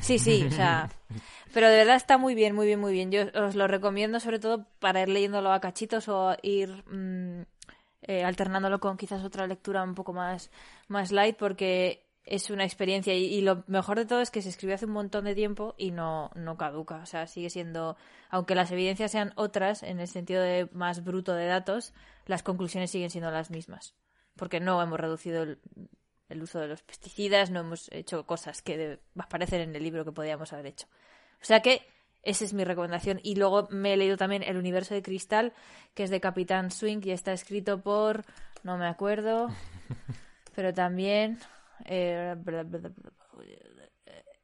[0.00, 0.88] Sí, sí, o sea,
[1.52, 3.10] pero de verdad está muy bien, muy bien, muy bien.
[3.12, 7.42] Yo os lo recomiendo sobre todo para ir leyéndolo a cachitos o ir mm,
[8.08, 10.50] eh, alternándolo con quizás otra lectura un poco más,
[10.88, 14.48] más light porque es una experiencia y, y lo mejor de todo es que se
[14.48, 17.96] escribió hace un montón de tiempo y no, no caduca, o sea, sigue siendo,
[18.28, 21.94] aunque las evidencias sean otras en el sentido de más bruto de datos,
[22.26, 23.94] las conclusiones siguen siendo las mismas,
[24.36, 25.60] porque no hemos reducido el,
[26.28, 30.04] el uso de los pesticidas, no hemos hecho cosas que de- aparecen en el libro
[30.04, 30.88] que podíamos haber hecho.
[31.40, 31.86] O sea que
[32.24, 33.20] esa es mi recomendación.
[33.22, 35.52] Y luego me he leído también El universo de cristal,
[35.94, 38.24] que es de Capitán Swing y está escrito por,
[38.64, 39.48] no me acuerdo,
[40.56, 41.38] pero también
[41.86, 42.34] eh,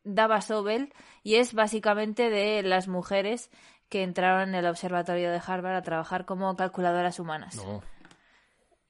[0.05, 3.51] Dava Sobel y es básicamente de las mujeres
[3.88, 7.57] que entraron en el observatorio de Harvard a trabajar como calculadoras humanas.
[7.57, 7.82] No.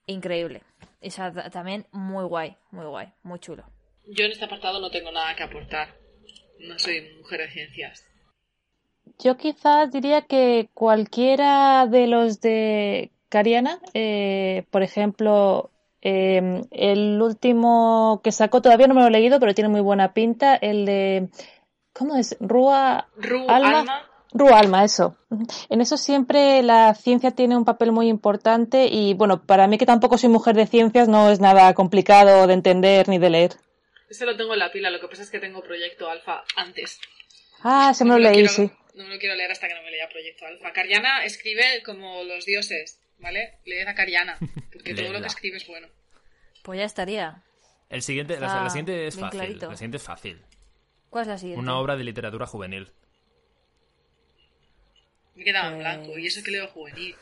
[0.06, 0.62] Increíble.
[1.00, 3.64] Esa ta- también muy guay, muy guay, muy chulo.
[4.06, 5.88] Yo en este apartado no tengo nada que aportar.
[6.60, 8.06] no soy mujer de ciencias.
[9.18, 15.70] Yo quizás diría que cualquiera de los de Cariana, eh, por ejemplo,
[16.02, 20.12] eh, el último que sacó, todavía no me lo he leído, pero tiene muy buena
[20.14, 21.28] pinta, el de,
[21.92, 22.36] ¿cómo es?
[22.40, 23.80] Rúa Ru, Alma.
[23.80, 24.08] Alma.
[24.34, 25.16] Rúa Alma, eso.
[25.68, 29.84] En eso siempre la ciencia tiene un papel muy importante y bueno, para mí que
[29.86, 33.52] tampoco soy mujer de ciencias no es nada complicado de entender ni de leer.
[34.08, 36.98] Ese lo tengo en la pila, lo que pasa es que tengo Proyecto Alfa antes.
[37.62, 38.70] Ah, se me No lo leí, quiero- sí.
[38.94, 40.72] No me lo quiero leer hasta que no me lea Proyecto Alfa.
[40.72, 43.58] Cariana escribe como los dioses, ¿vale?
[43.64, 44.36] Leed a Cariana,
[44.72, 45.88] porque todo lo que escribe es bueno.
[46.62, 47.42] Pues ya estaría.
[47.88, 49.40] El siguiente, la, Ah, la siguiente es fácil.
[49.40, 49.70] clarito.
[49.70, 50.42] La siguiente es fácil.
[51.10, 51.60] ¿Cuál es la siguiente?
[51.60, 52.90] Una obra de literatura juvenil.
[55.34, 57.14] Me quedaba en Pues- blanco, y eso que leo juvenil.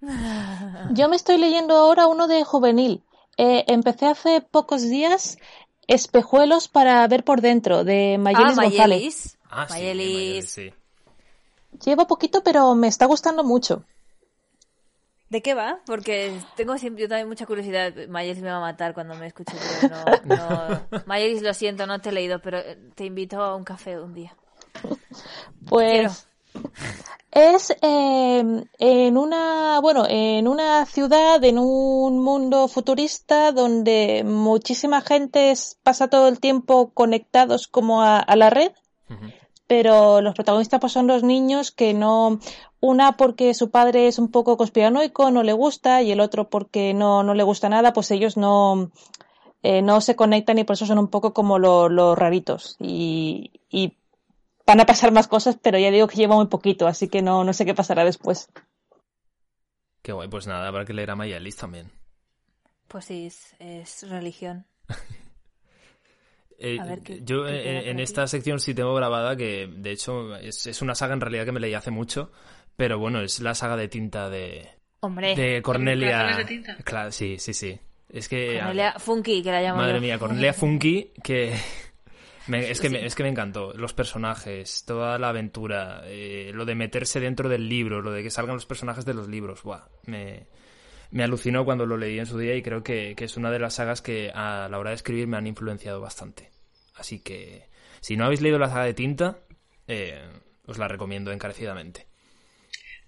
[0.92, 3.02] Yo me estoy leyendo ahora uno de juvenil.
[3.36, 5.38] Eh, empecé hace pocos días
[5.86, 8.78] Espejuelos para ver por dentro, de Ah, Mayelis González.
[8.78, 9.38] Mayelis.
[9.50, 9.72] Ah, sí.
[9.74, 10.06] Mayelis.
[10.14, 10.74] Mayelis, sí.
[11.84, 13.84] Llevo poquito, pero me está gustando mucho.
[15.34, 15.80] ¿De qué va?
[15.84, 17.92] Porque tengo siempre, yo también mucha curiosidad.
[18.08, 20.86] Mayelis me va a matar cuando me escuche, pero no, no.
[21.06, 24.14] Mayelis, lo siento, no te he leído, pero eh, te invito a un café un
[24.14, 24.36] día.
[25.68, 26.28] Pues
[27.32, 35.52] es eh, en una, bueno, en una ciudad, en un mundo futurista donde muchísima gente
[35.82, 38.70] pasa todo el tiempo conectados como a, a la red,
[39.10, 39.32] Ujú.
[39.76, 42.38] Pero los protagonistas pues son los niños que no,
[42.80, 46.94] una porque su padre es un poco conspiranoico, no le gusta, y el otro porque
[46.94, 48.92] no, no le gusta nada, pues ellos no,
[49.64, 52.76] eh, no se conectan y por eso son un poco como lo- los raritos.
[52.78, 53.96] Y, y
[54.64, 57.42] van a pasar más cosas, pero ya digo que lleva muy poquito, así que no,
[57.42, 58.48] no sé qué pasará después.
[60.02, 61.90] Qué guay, pues nada, habrá que leer a Mayelis también.
[62.86, 64.66] Pues sí, es, es religión.
[66.58, 69.90] Eh, A ver qué- yo qué eh, en esta sección sí tengo grabada que, de
[69.92, 72.30] hecho, es, es una saga en realidad que me leí hace mucho,
[72.76, 74.68] pero bueno, es la saga de tinta de,
[75.00, 76.18] Hombre, de Cornelia.
[76.18, 76.76] corazones de tinta?
[76.84, 77.78] Claro, sí, sí, sí.
[78.08, 78.58] Es que...
[78.58, 80.00] Cornelia Funky, que la llamo Madre yo.
[80.00, 81.54] mía, Cornelia Funky, que...
[82.46, 83.72] me- es, que me, es que me encantó.
[83.74, 88.30] Los personajes, toda la aventura, eh, lo de meterse dentro del libro, lo de que
[88.30, 89.62] salgan los personajes de los libros.
[89.62, 90.46] Buah, me,
[91.10, 93.58] me alucinó cuando lo leí en su día y creo que, que es una de
[93.58, 96.50] las sagas que a la hora de escribir me han influenciado bastante.
[96.94, 97.68] Así que,
[98.00, 99.38] si no habéis leído la saga de tinta,
[99.88, 100.22] eh,
[100.66, 102.06] os la recomiendo encarecidamente.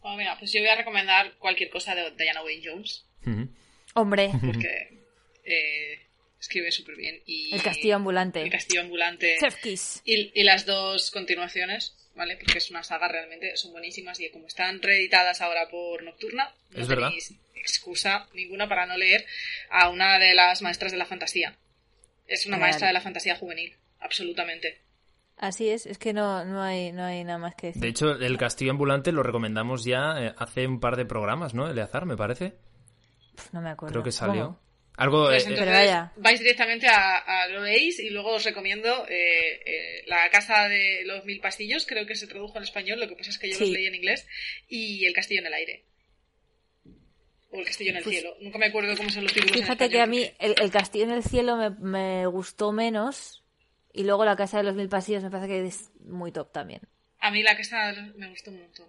[0.01, 3.49] Bueno, venga, pues yo voy a recomendar cualquier cosa de Diana Wayne Jones, Ujú.
[3.94, 5.03] Hombre, porque
[5.44, 5.99] eh,
[6.38, 7.20] escribe súper bien.
[7.26, 8.42] Y el castillo ambulante.
[8.42, 9.36] El castillo ambulante.
[9.40, 10.03] Chef Kiss.
[10.05, 12.36] Y, y las dos continuaciones, ¿vale?
[12.36, 16.80] Porque es una saga realmente, son buenísimas y como están reeditadas ahora por Nocturna, no
[16.80, 17.08] Es verdad.
[17.08, 19.24] tenéis excusa ninguna para no leer
[19.70, 21.56] a una de las maestras de la fantasía.
[22.26, 22.66] Es una Real.
[22.68, 24.80] maestra de la fantasía juvenil, absolutamente.
[25.36, 27.82] Así es, es que no, no, hay, no hay nada más que decir.
[27.82, 31.68] De hecho, el castillo ambulante lo recomendamos ya eh, hace un par de programas, ¿no?
[31.70, 32.54] Eleazar, me parece.
[33.52, 33.92] No me acuerdo.
[33.92, 34.58] Creo que salió.
[34.97, 35.26] Algo.
[35.26, 36.12] Pues eh, entonces Pero vaya.
[36.16, 41.03] vais directamente a, a lo leéis y luego os recomiendo eh, eh, La Casa de
[41.05, 43.59] los Mil Pastillos, creo que se tradujo en español, lo que pasa es que yo
[43.59, 43.74] los Sí.
[43.74, 44.26] leí en inglés,
[44.68, 45.84] y El Castillo en el Aire.
[47.51, 48.36] O El Castillo en el Pues- Cielo.
[48.40, 49.57] Nunca me acuerdo cómo son los títulos.
[49.57, 53.42] en Fíjate que a mí el, el castillo en el cielo me, me gustó menos
[53.92, 56.80] y luego la casa de los mil pasillos me parece que es muy top también.
[57.20, 58.86] A mí La Casa me gustó un montón.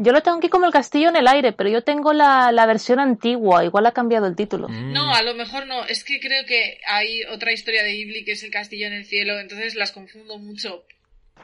[0.00, 2.66] Yo lo tengo aquí como el castillo en el aire, pero yo tengo la, la
[2.66, 4.68] versión antigua, igual ha cambiado el título.
[4.68, 5.84] mm, No, a lo mejor no.
[5.84, 9.04] Es que creo que hay otra historia de Ghibli que es El Castillo en el
[9.06, 10.84] Cielo, entonces las confundo mucho.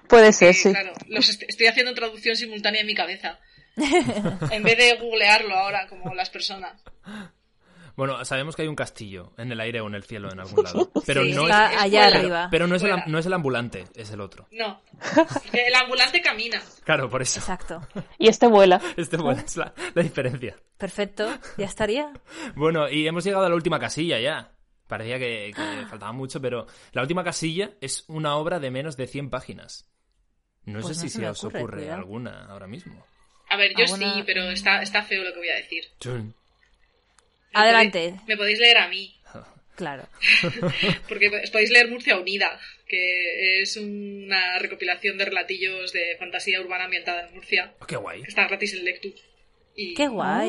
[0.09, 0.71] Puede ser, sí.
[0.71, 3.41] Claro, los est- estoy haciendo traducción simultánea en mi cabeza.
[4.53, 6.81] en vez de googlearlo ahora como las personas.
[7.97, 10.65] Bueno, sabemos que hay un castillo en el aire o en el cielo en algún
[10.65, 10.91] lado.
[11.07, 11.51] Pero Sí, no sí, es.
[11.51, 12.49] Está es allá arriba.
[12.51, 14.49] Pero no es, el, no es el ambulante, es el otro.
[14.53, 14.81] No.
[15.53, 16.61] El ambulante camina.
[16.85, 17.39] Claro, por eso.
[17.41, 17.81] Exacto.
[18.19, 18.81] Y este vuela.
[18.97, 20.57] Este bueno, es la, la diferencia.
[20.77, 21.29] Perfecto.
[21.57, 22.13] Ya estaría.
[22.57, 24.51] Bueno, y hemos llegado a la última casilla ya.
[24.89, 29.07] Parecía que, que faltaba mucho, pero la última casilla es una obra de menos de
[29.07, 29.89] 100 páginas.
[30.67, 33.05] No Pues sé no si se os ocurre, alguna ahora mismo.
[33.49, 35.85] A ver, yo Alguna- sí, pero está, está feo lo que voy a decir.
[37.55, 38.11] Adelante.
[38.11, 39.15] podéis- me podéis leer a mí.
[39.77, 40.09] Claro.
[41.09, 46.85] Porque os podéis leer Murcia Unida, que es una recopilación de relatillos de fantasía urbana
[46.85, 48.23] ambientada en Murcia, Oh, qué guay.
[48.23, 49.13] que está gratis en Lectu.
[49.75, 50.49] Y Qué guay.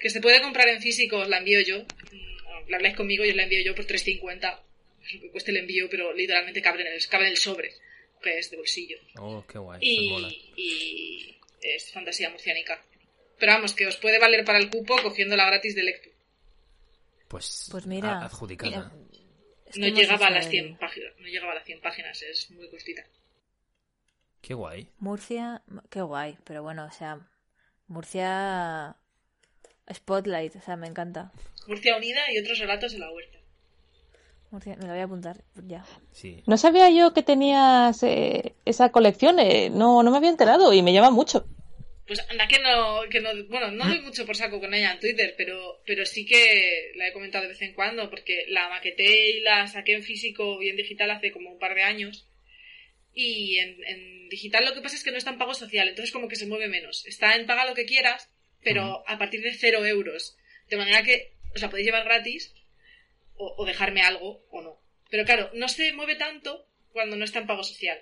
[0.00, 1.82] que se puede comprar en físico, os la envío yo.
[1.84, 4.60] Mm, La habláis conmigo y os la envío yo por 3.50.
[5.06, 7.70] Es lo que cueste el envío, pero literalmente cabe en el, cabe en el sobre,
[8.20, 8.98] que es de bolsillo.
[9.18, 9.78] Oh, qué guay.
[9.78, 10.28] pues mola.
[10.56, 12.82] Y es fantasía murciánica.
[13.38, 16.10] Pero vamos, que os puede valer para el cupo cogiéndola gratis de Lectu.
[17.34, 18.20] Pues, Pues mira.
[18.24, 18.92] adjudicada.
[18.92, 18.92] mira,
[19.74, 22.70] No llegaba a las el- 100 páginas, no llegaba a las 100 páginas, es muy
[22.70, 23.02] cortita.
[24.40, 24.88] Qué guay.
[25.00, 25.60] Murcia,
[25.90, 27.18] qué guay, pero bueno, o sea,
[27.88, 28.94] Murcia
[29.92, 31.32] Spotlight, o sea, me encanta.
[31.66, 33.38] Murcia Unida y otros relatos de la huerta.
[34.52, 35.84] Murcia, me lo voy a apuntar ya.
[36.12, 36.44] Sí.
[36.46, 40.82] No sabía yo que tenías eh, esa colección, eh, no, no me había enterado y
[40.82, 41.48] me llama mucho.
[42.06, 45.00] Pues anda que no, que no, bueno, no doy mucho por saco con ella en
[45.00, 49.30] Twitter, pero, pero sí que la he comentado de vez en cuando, porque la maqueté
[49.30, 52.28] y la saqué en físico y en digital hace como un par de años.
[53.14, 56.12] Y en, en digital lo que pasa es que no está en pago social, entonces
[56.12, 57.06] como que se mueve menos.
[57.06, 58.28] Está en paga lo que quieras,
[58.62, 60.36] pero a partir de cero euros.
[60.68, 62.54] De manera que, o sea, podéis llevar gratis
[63.36, 64.78] o, o dejarme algo o no.
[65.10, 67.98] Pero claro, no se mueve tanto cuando no está en pago social.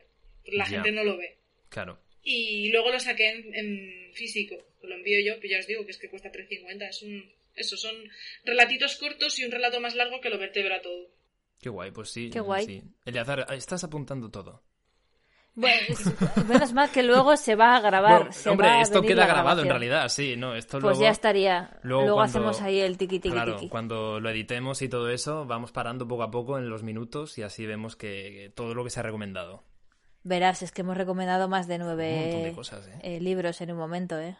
[0.46, 0.70] La Ya.
[0.70, 1.38] gente no lo ve.
[1.68, 2.01] Claro.
[2.22, 4.56] Y luego lo saqué en, en físico.
[4.82, 6.88] Lo envío yo, pero ya os digo que es que cuesta 3.50.
[6.88, 7.94] Es un, eso, son
[8.44, 11.08] relatitos cortos y un relato más largo que lo vertebra todo.
[11.60, 12.30] Qué guay, pues sí.
[12.32, 12.64] Qué guay.
[12.66, 12.82] sí.
[13.04, 14.62] Eleazar, estás apuntando todo.
[15.54, 18.32] Bueno, es- menos mal que luego se va a grabar.
[18.32, 21.02] Se hombre, va a esto venir queda grabado en realidad, sí, no, esto Pues luego...
[21.02, 21.78] ya estaría.
[21.82, 23.68] luego Luego, cuando- hacemos ahí el tiki tiki Claro, tiki.
[23.68, 27.42] cuando lo editemos y todo eso, vamos parando poco a poco en los minutos y
[27.42, 29.62] así vemos que, que todo lo que se ha recomendado.
[30.24, 32.98] Verás, es que hemos recomendado más de nueve cosas, ¿eh?
[33.02, 34.36] eh, libros en un momento, ¿eh?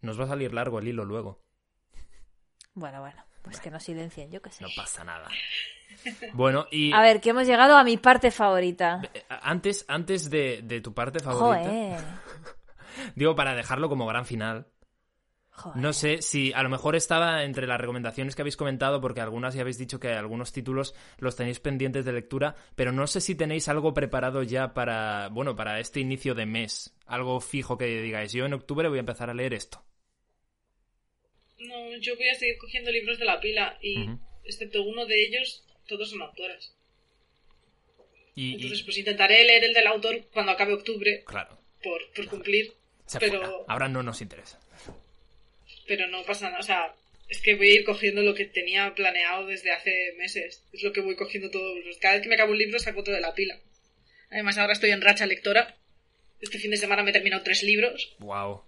[0.00, 1.40] Nos va a salir largo el hilo luego.
[2.74, 4.64] Bueno, bueno, pues que nos silencien, yo qué sé.
[4.64, 5.28] No pasa nada.
[6.32, 9.00] Bueno, y A ver, que hemos llegado a mi parte favorita.
[9.14, 12.00] eh, antes, antes de, de tu parte favorita, Joder.
[13.14, 14.66] digo, para dejarlo como gran final,
[15.54, 15.82] Joder.
[15.82, 19.54] No sé si a lo mejor estaba entre las recomendaciones que habéis comentado, porque algunas
[19.54, 23.34] ya habéis dicho que algunos títulos los tenéis pendientes de lectura, pero no sé si
[23.34, 28.32] tenéis algo preparado ya para, bueno, para este inicio de mes, algo fijo que digáis,
[28.32, 29.84] yo en octubre voy a empezar a leer esto.
[31.58, 34.08] No, yo voy a seguir cogiendo libros de la pila y,
[34.44, 36.74] excepto uno de ellos, todos son autoras.
[38.34, 42.26] Y, y- Entonces, pues intentaré leer el del autor cuando acabe octubre, claro, por, por
[42.26, 42.72] cumplir.
[43.04, 43.52] se Pero- fuera.
[43.68, 44.58] ahora no nos interesa.
[45.86, 46.94] Pero no pasa nada, o sea,
[47.28, 50.64] es que voy a ir cogiendo lo que tenía planeado desde hace meses.
[50.72, 51.98] Es lo que voy cogiendo todos los...
[51.98, 53.58] Cada vez que me acabo un libro saco otro de la pila.
[54.30, 55.76] Además, ahora estoy en racha lectora.
[56.40, 58.16] Este fin de semana me he terminado tres libros.
[58.18, 58.62] Wow,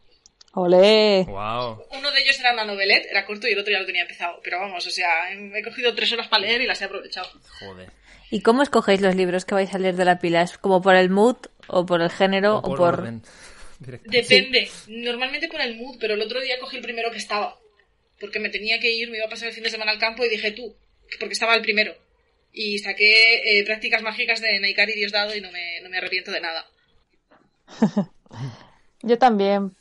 [0.54, 1.24] Olé.
[1.26, 1.84] wow.
[1.90, 4.40] Uno de ellos era una novelette, era corto y el otro ya lo tenía empezado.
[4.42, 7.28] Pero vamos, o sea, he cogido tres horas para leer y las he aprovechado.
[7.58, 7.90] Joder.
[8.30, 10.42] ¿Y cómo escogéis los libros que vais a leer de la pila?
[10.42, 11.36] ¿Es como por el mood
[11.66, 12.94] o por el género o por...?
[12.94, 13.22] orden.
[14.05, 14.68] Depende.
[14.89, 17.59] Normalmente con el mood, pero el otro día cogí el primero que estaba.
[18.20, 20.24] Porque me tenía que ir, me iba a pasar el fin de semana al campo
[20.24, 20.74] y dije tú,
[21.18, 21.95] porque estaba el primero.
[22.53, 26.41] Y saqué eh, prácticas mágicas de Naikari Diosdado y no me, no me arrepiento de
[26.41, 26.66] nada.
[29.03, 29.74] Yo también.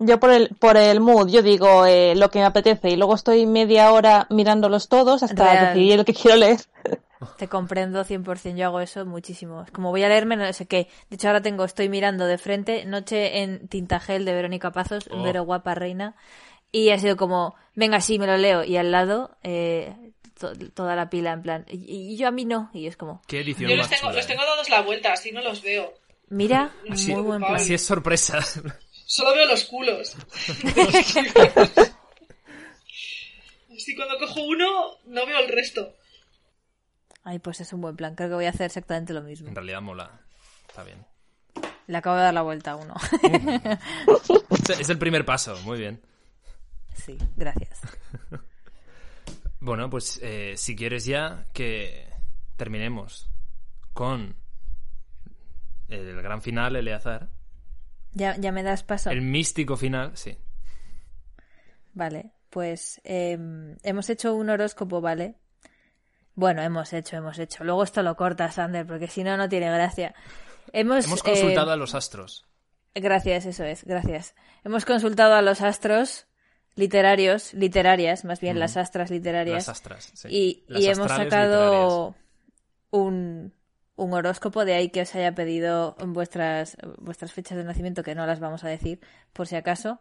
[0.00, 3.14] Yo por el, por el mood, yo digo eh, lo que me apetece y luego
[3.14, 5.66] estoy media hora mirándolos todos hasta Real.
[5.74, 6.60] decidir el que quiero leer.
[7.38, 9.62] Te comprendo 100%, yo hago eso muchísimo.
[9.62, 10.88] Es como voy a leerme no sé qué.
[11.08, 15.22] De hecho, ahora tengo, estoy mirando de frente Noche en Tintagel de Verónica Pazos, Oh.
[15.22, 16.16] Vero Guapa Reina.
[16.72, 18.64] Y ha sido como, venga, sí, me lo leo.
[18.64, 19.94] Y al lado, eh,
[20.38, 22.68] to- toda la pila en plan, y, y yo a mí no.
[22.74, 24.28] Y es como, Qué edición Yo los tengo, chula, los ¿eh?
[24.28, 25.94] tengo dados la vuelta, así no los veo.
[26.28, 27.54] mira, Así, muy buen plan.
[27.54, 28.40] así es sorpresa.
[29.06, 30.16] Solo veo los culos.
[33.74, 35.94] Así cuando cojo uno, no veo el resto.
[37.24, 38.14] Ay, pues es un buen plan.
[38.14, 39.48] Creo que voy a hacer exactamente lo mismo.
[39.48, 40.20] En realidad mola.
[40.68, 41.04] Está bien.
[41.86, 42.94] Le acabo de dar la vuelta a uno.
[43.22, 46.00] Es- Es el primer paso, muy bien.
[46.94, 47.80] sí, gracias.
[49.60, 52.06] Bueno, pues eh, si quieres ya que
[52.58, 53.30] terminemos
[53.94, 54.36] con
[55.88, 57.30] el gran final, Eleazar.
[58.14, 59.10] ¿Ya, ya me das paso?
[59.10, 60.36] El místico final, sí.
[61.92, 63.38] Vale, pues eh,
[63.82, 65.36] hemos hecho un horóscopo, ¿vale?
[66.34, 67.64] Bueno, hemos hecho, hemos hecho.
[67.64, 70.14] Luego esto lo corta, Sander, porque si no, no tiene gracia.
[70.72, 72.46] Hemos, Hemos eh, consultado a los astros.
[72.94, 74.34] Gracias, eso es, gracias.
[74.64, 76.26] Hemos consultado a los astros
[76.76, 79.54] literarios, literarias, más bien las astras literarias.
[79.54, 80.28] Las astras, sí.
[80.30, 82.14] Y, Las y hemos sacado
[82.90, 83.52] un,
[83.96, 88.26] un horóscopo, de ahí que os haya pedido vuestras, vuestras fechas de nacimiento, que no
[88.26, 89.00] las vamos a decir
[89.32, 90.00] por si acaso.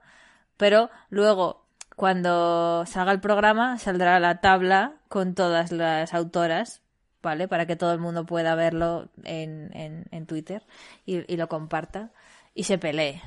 [0.58, 1.66] Pero luego,
[1.96, 6.82] cuando salga el programa, saldrá la tabla con todas las autoras,
[7.22, 7.48] ¿vale?
[7.48, 10.64] Para que todo el mundo pueda verlo en, en, en Twitter
[11.06, 12.12] y, y lo comparta
[12.56, 13.22] y se pelee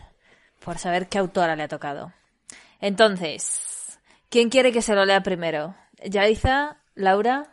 [0.64, 2.12] por saber qué autora le ha tocado.
[2.80, 3.98] Entonces,
[4.28, 5.74] ¿quién quiere que se lo lea primero?
[6.04, 6.78] ¿Yaiza?
[6.94, 7.46] ¿Laura?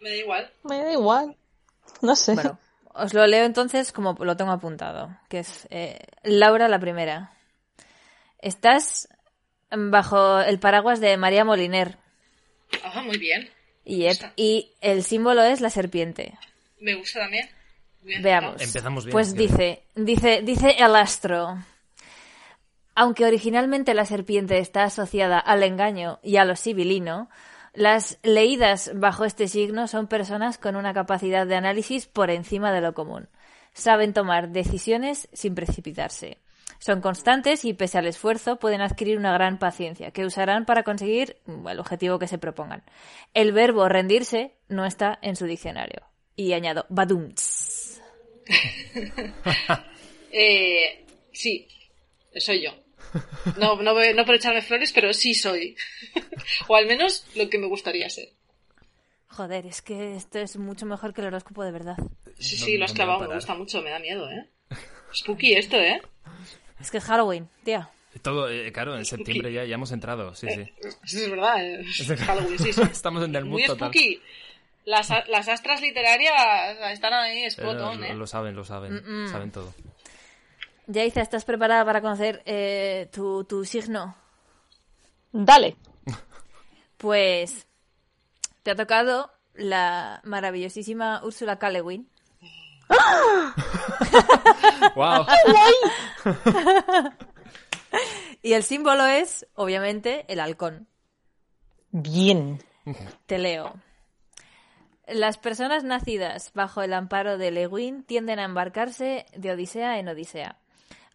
[0.00, 0.50] Me da igual.
[0.64, 1.36] Me da igual.
[2.02, 2.34] No sé.
[2.34, 2.58] Bueno,
[2.94, 7.32] os lo leo entonces como lo tengo apuntado, que es eh, Laura la primera.
[8.40, 9.08] Estás
[9.70, 11.96] bajo el paraguas de María Moliner
[12.84, 13.48] Ah, muy bien.
[13.84, 16.38] y, ep- y el símbolo es la serpiente.
[16.80, 17.48] Me gusta también.
[18.02, 18.62] Bien, Veamos.
[18.62, 21.58] Empezamos bien, Pues dice, dice, dice el astro.
[22.94, 27.28] Aunque originalmente la serpiente está asociada al engaño y a lo sibilino,
[27.78, 32.80] las leídas bajo este signo son personas con una capacidad de análisis por encima de
[32.80, 33.28] lo común.
[33.72, 36.38] Saben tomar decisiones sin precipitarse.
[36.80, 41.36] Son constantes y, pese al esfuerzo, pueden adquirir una gran paciencia que usarán para conseguir
[41.46, 42.82] mm, el objetivo que se propongan.
[43.32, 46.02] El verbo rendirse no está en su diccionario.
[46.34, 48.02] Y añado, badumts.
[50.30, 51.66] Eh, sí,
[52.36, 52.72] soy yo.
[53.56, 55.76] No, no, no por echarme flores, pero sí soy.
[56.68, 58.28] o al menos lo que me gustaría ser.
[59.28, 61.96] Joder, es que esto es mucho mejor que el horóscopo de verdad.
[62.38, 64.28] Sí, No- sí, lo has no va a clavado, me gusta mucho, me da miedo,
[64.30, 64.48] ¿eh?
[65.14, 66.00] Spooky esto, ¿eh?
[66.80, 67.88] Es que es Halloween, tía.
[68.22, 70.64] Todo, eh, claro, en septiembre ya, ya hemos entrado, sí, sí.
[71.04, 71.84] Sí, es verdad, ¿eh?
[72.26, 72.80] Halloween, sí, sí.
[72.90, 73.88] Estamos en el mood Muy total.
[73.90, 74.20] spooky.
[74.86, 78.14] Las, a- las astras literarias están ahí, Eh, spot on, lo, ¿eh?
[78.14, 79.30] lo saben, lo saben, Mm-mm.
[79.30, 79.74] saben todo.
[80.88, 84.16] Yaiza, ¿estás preparada para conocer eh, tu, tu signo?
[85.32, 85.76] Dale.
[86.96, 87.66] Pues
[88.62, 91.70] te ha tocado la maravillosísima Úrsula K.
[91.70, 92.08] Le Guin.
[94.96, 95.26] ¡Wow!
[98.42, 100.88] Y el símbolo es, obviamente, el halcón.
[101.90, 102.62] Bien.
[103.26, 103.74] Te leo.
[105.06, 110.58] Las personas nacidas bajo el amparo de Lewin tienden a embarcarse de odisea en odisea.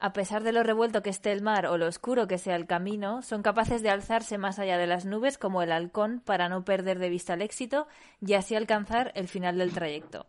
[0.04, 2.68] A pesar de lo revuelto que esté el mar o lo oscuro que sea el
[2.68, 6.66] camino, son capaces de alzarse más allá de las nubes como el halcón para no
[6.66, 7.88] perder de vista el éxito
[8.20, 10.26] y así alcanzar el final del trayecto.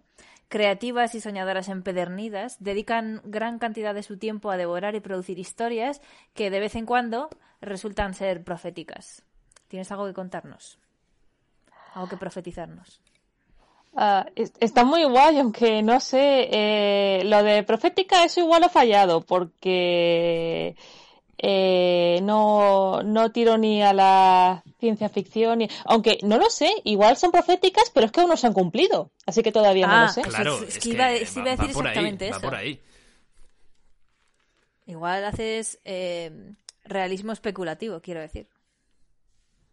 [0.47, 6.01] Creativas y soñadoras empedernidas, dedican gran cantidad de su tiempo a devorar y producir historias
[6.35, 7.29] que de vez en cuando
[7.61, 9.25] resultan ser proféticas.
[9.67, 10.79] ¿Tienes algo que contarnos?
[11.95, 13.01] Algo que profetizarnos.
[13.97, 18.69] Ah, es- está muy guay, aunque no sé, eh, lo de profética eso igual ha
[18.69, 20.75] fallado, porque
[21.39, 25.69] eh, no, no tiro ni a la ciencia ficción, ni...
[25.85, 29.11] aunque no lo sé, igual son proféticas, pero es que aún no se han cumplido,
[29.27, 30.23] así que todavía no Ah, lo sé.
[30.23, 32.31] Pues Claro, es- es, es que iba- es- iba a decir va por ahí, exactamente
[32.31, 32.41] va eso.
[32.47, 32.81] por ahí.
[34.87, 36.31] Igual haces eh,
[36.85, 38.47] realismo especulativo, quiero decir.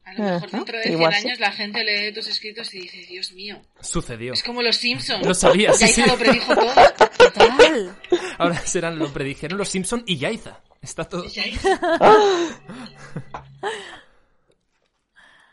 [0.03, 1.27] A lo mejor dentro de 100 igual sí.
[1.27, 4.33] años la gente lee tus escritos y dice, Dios mío, Sucedió.
[4.33, 5.25] es como los Simpsons.
[5.25, 6.09] Lo sabía, sí, Yaiza sí.
[6.09, 6.73] lo predijo todo.
[7.17, 7.95] Total.
[8.39, 10.59] Ahora serán, lo predijeron los Simpson y Yaiza.
[10.81, 11.25] Está todo.
[11.25, 11.77] Yaiza.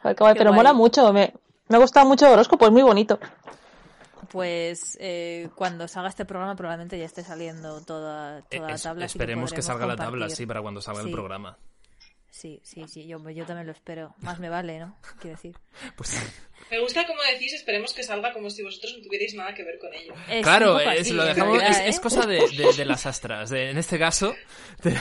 [0.03, 0.57] Joder, Qué pero guay.
[0.57, 1.35] mola mucho, me,
[1.69, 3.19] me ha gustado mucho el horóscopo, es muy bonito.
[4.31, 9.05] Pues eh, cuando salga este programa probablemente ya esté saliendo toda, Eh, toda la tabla.
[9.07, 11.09] esperemos que salga la tabla, sí, para cuando salga Sí.
[11.09, 11.57] el programa.
[12.39, 14.14] Sí, sí, sí, yo, yo también lo espero.
[14.20, 14.97] Más me vale, ¿no?
[15.20, 15.57] Quiero decir.
[15.97, 16.16] Pues
[16.70, 19.76] Me gusta como decís, esperemos que salga como si vosotros no tuvierais nada que ver
[19.80, 20.14] con ello.
[20.28, 22.01] Es claro, es, así, lo en dejamos, es, realidad, es ¿eh?
[22.01, 23.51] cosa de, de- de las astras.
[23.51, 24.36] de- en este caso,
[24.82, 25.01] Pero-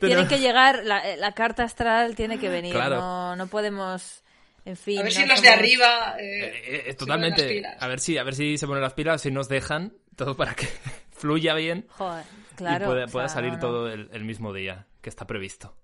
[0.00, 2.72] Tiene que llegar, la, eh, la carta astral tiene que venir.
[2.72, 2.96] Claro.
[2.96, 4.22] No, no podemos.
[4.64, 4.98] En fin.
[4.98, 6.16] A ver no si los de arriba...
[6.18, 7.46] eh, eh, eh, totalmente.
[7.46, 7.76] pilas.
[7.80, 10.54] A ver si, a ver si se ponen las pilas, si nos dejan todo para
[10.54, 10.66] que
[11.12, 12.24] fluya bien Joder,
[12.56, 12.84] claro.
[12.86, 13.60] y pueda, o sea, pueda salir no, no.
[13.60, 15.76] todo el, el mismo día que está previsto.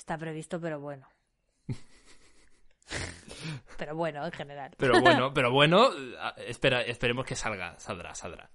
[0.00, 1.06] Está previsto, pero bueno.
[3.76, 4.70] pero bueno, en general.
[4.78, 5.90] Pero bueno, pero bueno,
[6.38, 8.48] espera, esperemos que salga, saldrá, saldrá.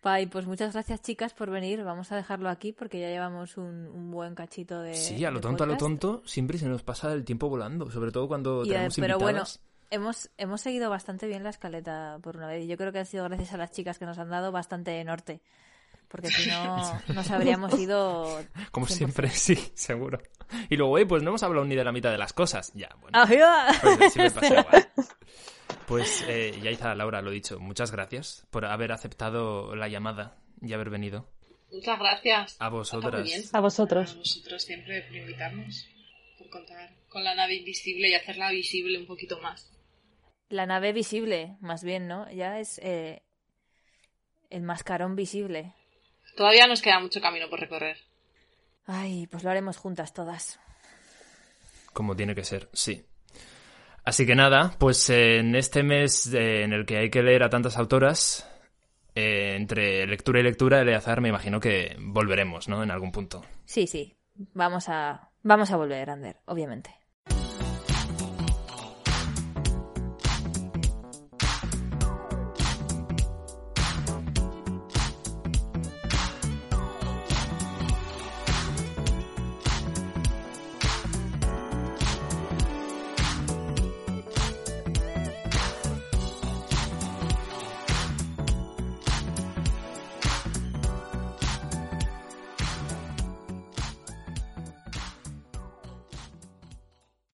[0.00, 1.84] Pai, pues muchas gracias, chicas, por venir.
[1.84, 4.94] Vamos a dejarlo aquí porque ya llevamos un, un buen cachito de.
[4.94, 8.12] Sí, a lo tonto, a lo tonto, siempre se nos pasa el tiempo volando, sobre
[8.12, 9.60] todo cuando Y, tenemos pero bueno, invitadas.
[9.90, 12.64] hemos, hemos seguido bastante bien la escaleta por una vez.
[12.64, 15.04] Y yo creo que ha sido gracias a las chicas que nos han dado bastante
[15.04, 15.42] norte.
[16.10, 18.44] Porque si no, nos habríamos ido.
[18.72, 18.90] Como 100%.
[18.90, 20.20] siempre, sí, seguro.
[20.68, 22.72] Y luego, pues no hemos hablado ni de la mitad de las cosas.
[22.74, 23.16] Ya, bueno.
[23.18, 23.68] ¡Arriba!
[23.80, 24.88] Pues, sí me pasa igual.
[25.86, 30.88] Pues, eh, Yaiza, Laura, lo dicho, muchas gracias por haber aceptado la llamada y haber
[30.88, 31.28] venido.
[31.72, 32.56] Muchas gracias.
[32.60, 33.24] A vosotras.
[33.24, 33.42] bien.
[33.52, 34.12] A vosotros.
[34.12, 35.88] A vosotros siempre por invitarnos,
[36.38, 39.68] por contar con la nave invisible y hacerla visible un poquito más.
[40.48, 42.30] La nave visible, más bien, ¿no?
[42.30, 43.22] Ya es eh,
[44.48, 45.74] el mascarón visible.
[46.36, 47.98] Todavía nos queda mucho camino por recorrer.
[48.86, 50.58] Ay, pues lo haremos juntas todas.
[51.92, 53.04] Como tiene que ser, sí.
[54.04, 57.50] Así que nada, pues en este mes eh, en el que hay que leer a
[57.50, 58.48] tantas autoras,
[59.14, 62.82] eh, entre lectura y lectura, Eleazar, me imagino que volveremos, ¿no?
[62.82, 63.44] En algún punto.
[63.64, 64.16] Sí, sí.
[64.54, 66.99] Vamos a, vamos a volver, Ander, obviamente.